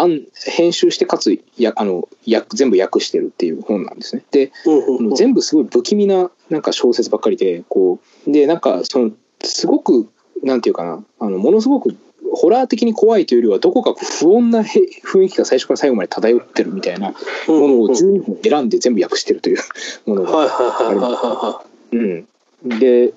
[0.08, 4.24] 編集してかつやあのや全部訳してるっていう本なんですね。
[4.32, 5.16] でうんうんうん。
[5.16, 9.12] 全部すごい不気味ななんか小説ばっかりでこうでなんかその
[9.43, 10.10] すごく
[10.43, 11.95] なんていうかなあのものすごく
[12.34, 17.14] ホラー的に怖いというよりはどこか不穏なへ雰囲気が最初から最後まで漂ってるみたいなも
[17.47, 19.60] のを12本選んで全部訳してるという
[20.06, 22.28] ものがはいはいはいはいはうん、
[22.80, 23.14] で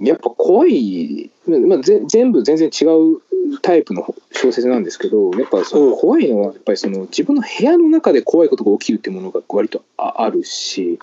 [0.00, 3.20] やっぱ怖い、まあ、ぜ全部全然違う
[3.62, 5.90] タイプの小説なんですけどやっぱそうん。
[5.90, 10.98] の怖いのはやっぱりその自分の部屋の中で怖いことが起きるっていうものが割とああるし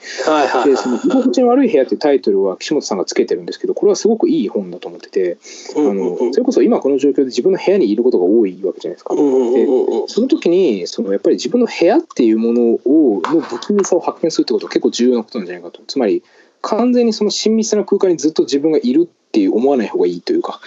[0.65, 5.37] でその「居心地の悪い部屋」っていうタイトルは岸本さんがつけてるんですけどこれはすごくいい本だと思ってて
[5.75, 9.13] あのそれこそ今この状況で自分の部屋にいることが多いわけじゃないですか。
[9.13, 10.07] うんうんうんうん。
[10.07, 15.81] その時にそのやっぱり自分の部屋っていうものをの不気味さを発見するってことは結構重要なことなんじゃないかと。
[15.87, 16.23] つまり
[16.61, 20.61] 完全にその親密な空間にずっと自分がいるっていう思わない方がいいというか、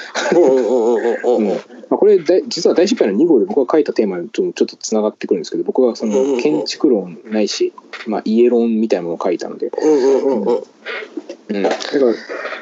[1.91, 7.73] これ大実は大失敗の2号で僕が書いたテーマとちょっとつながってくるんですけど僕はその建築論ないし、
[8.07, 9.71] まあ、家論みたいなものを書いたので。
[9.71, 12.15] だから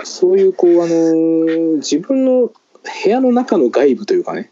[0.04, 2.50] そういうこうあの自分の
[3.04, 4.50] 部屋の中の外部というかね。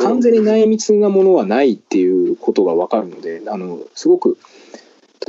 [0.00, 4.38] 完全に内密なものはないっていうことが分かるのであのすごく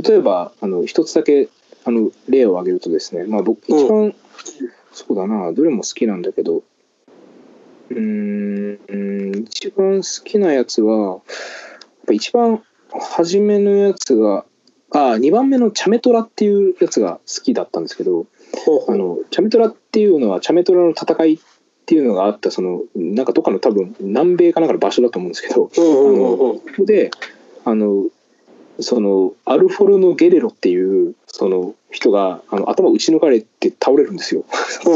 [0.07, 1.49] 例えばあの一つだけ
[1.83, 4.13] あの例を挙げるとですね、まあ、僕一番、
[4.91, 6.63] そうだなどれも好きなんだけど。
[7.91, 11.21] うーんうん一番好きなやつはやっ
[12.07, 12.61] ぱ一番
[12.91, 14.45] 初めのやつが
[14.91, 18.25] あ2番目のチャメトラっていうやつが好きだったんですけど
[18.87, 21.39] あのチャメトラっていうのはチャメトラの戦いっ
[21.85, 26.59] ていうのがあったそのなんかどっかの多分南米かなんかの場所だと思うんですけどうんうんうんうん。
[26.59, 27.11] そこで
[27.65, 28.05] あの
[28.81, 34.43] そのアルフォルノ・ゲレロっていうその人があの頭打ち抜かれて倒れるんですよ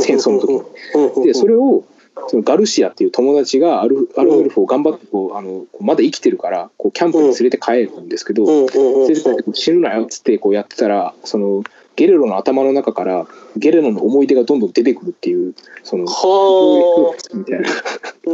[0.01, 1.25] 戦争の時に。
[1.25, 1.83] でそれを
[2.27, 8.45] そのガルシアっていう友達がアルアルフォルフを頑張ってこうあのこうまだ生きてるからこうキャンプに連れて帰るんですけど、
[9.53, 11.63] 死ぬなよっつってこうやってたらその
[11.95, 15.53] ゲレロの頭の中からゲレロの思い出がどんどん出てくるっていう
[15.83, 17.69] そのはみたいな。
[17.69, 17.73] うん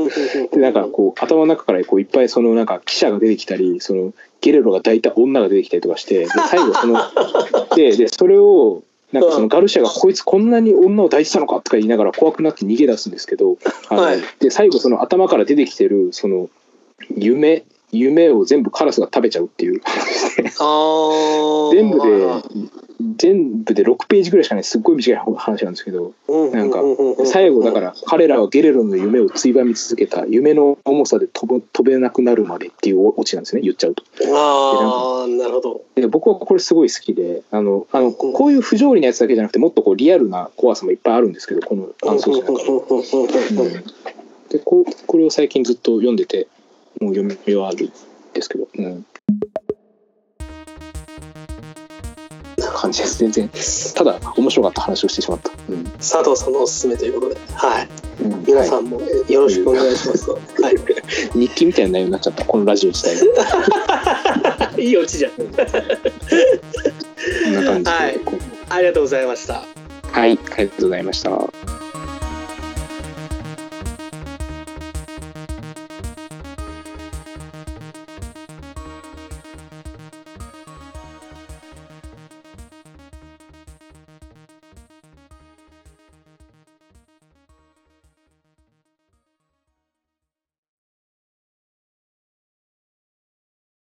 [0.73, 6.99] かこう頭の中からこういっぱいそのなんか記者が出てきたりそのゲレロが抱いた女が出てきたりとかしてで最後その
[7.75, 13.57] ででそれをなんかそのガルシアがこいつこんなに女を抱いてたのかとか言いながら怖くなって逃げ出すんですけど
[13.89, 14.21] はい。
[14.39, 16.49] で最後その頭から出てきてるその
[17.15, 19.81] 夢夢を全部カラスが食べちゃうっていう。
[21.71, 22.69] 全部で
[23.15, 26.13] 全部で6ページぐらいしかないすっごい短い話なんですけど
[26.51, 26.81] なんか
[27.25, 34.03] 最後だから彼らはゲレロの夢をついばみ続けた夢の重さで飛ぶ飛べなくなるまでっていうオチなんですね言っちゃうと。
[34.35, 35.81] ああなるほど。
[35.95, 43.83] で僕はこれすごい好きであのあのこういう不条理なやつだけじゃなくてもっとこうリアルな怖さもいっぱいあるんですけどこの暗想の中で,、うん、
[44.49, 46.47] でこうこれを最近ずっと読んでて
[46.99, 47.91] もう読み終わるん
[48.33, 49.05] ですけど、うん、
[52.57, 53.19] な感じです。
[53.19, 53.49] 全然。
[53.95, 55.83] ただ面白かった話をしてしまった、うん。
[55.97, 57.87] 佐藤さんのおすすめということで、はい、
[58.23, 58.43] うん。
[58.45, 60.29] 皆さんもよろしくお願いします。
[60.31, 62.45] はい、日記みたいな内容になっちゃった。
[62.45, 64.71] このラジオ自体が。
[64.79, 65.31] いいオチじゃん。
[65.31, 65.47] こん
[67.53, 68.19] な感じで、はい。
[68.69, 69.63] ありがとうございました。
[70.11, 71.88] はい、ありがとうございました。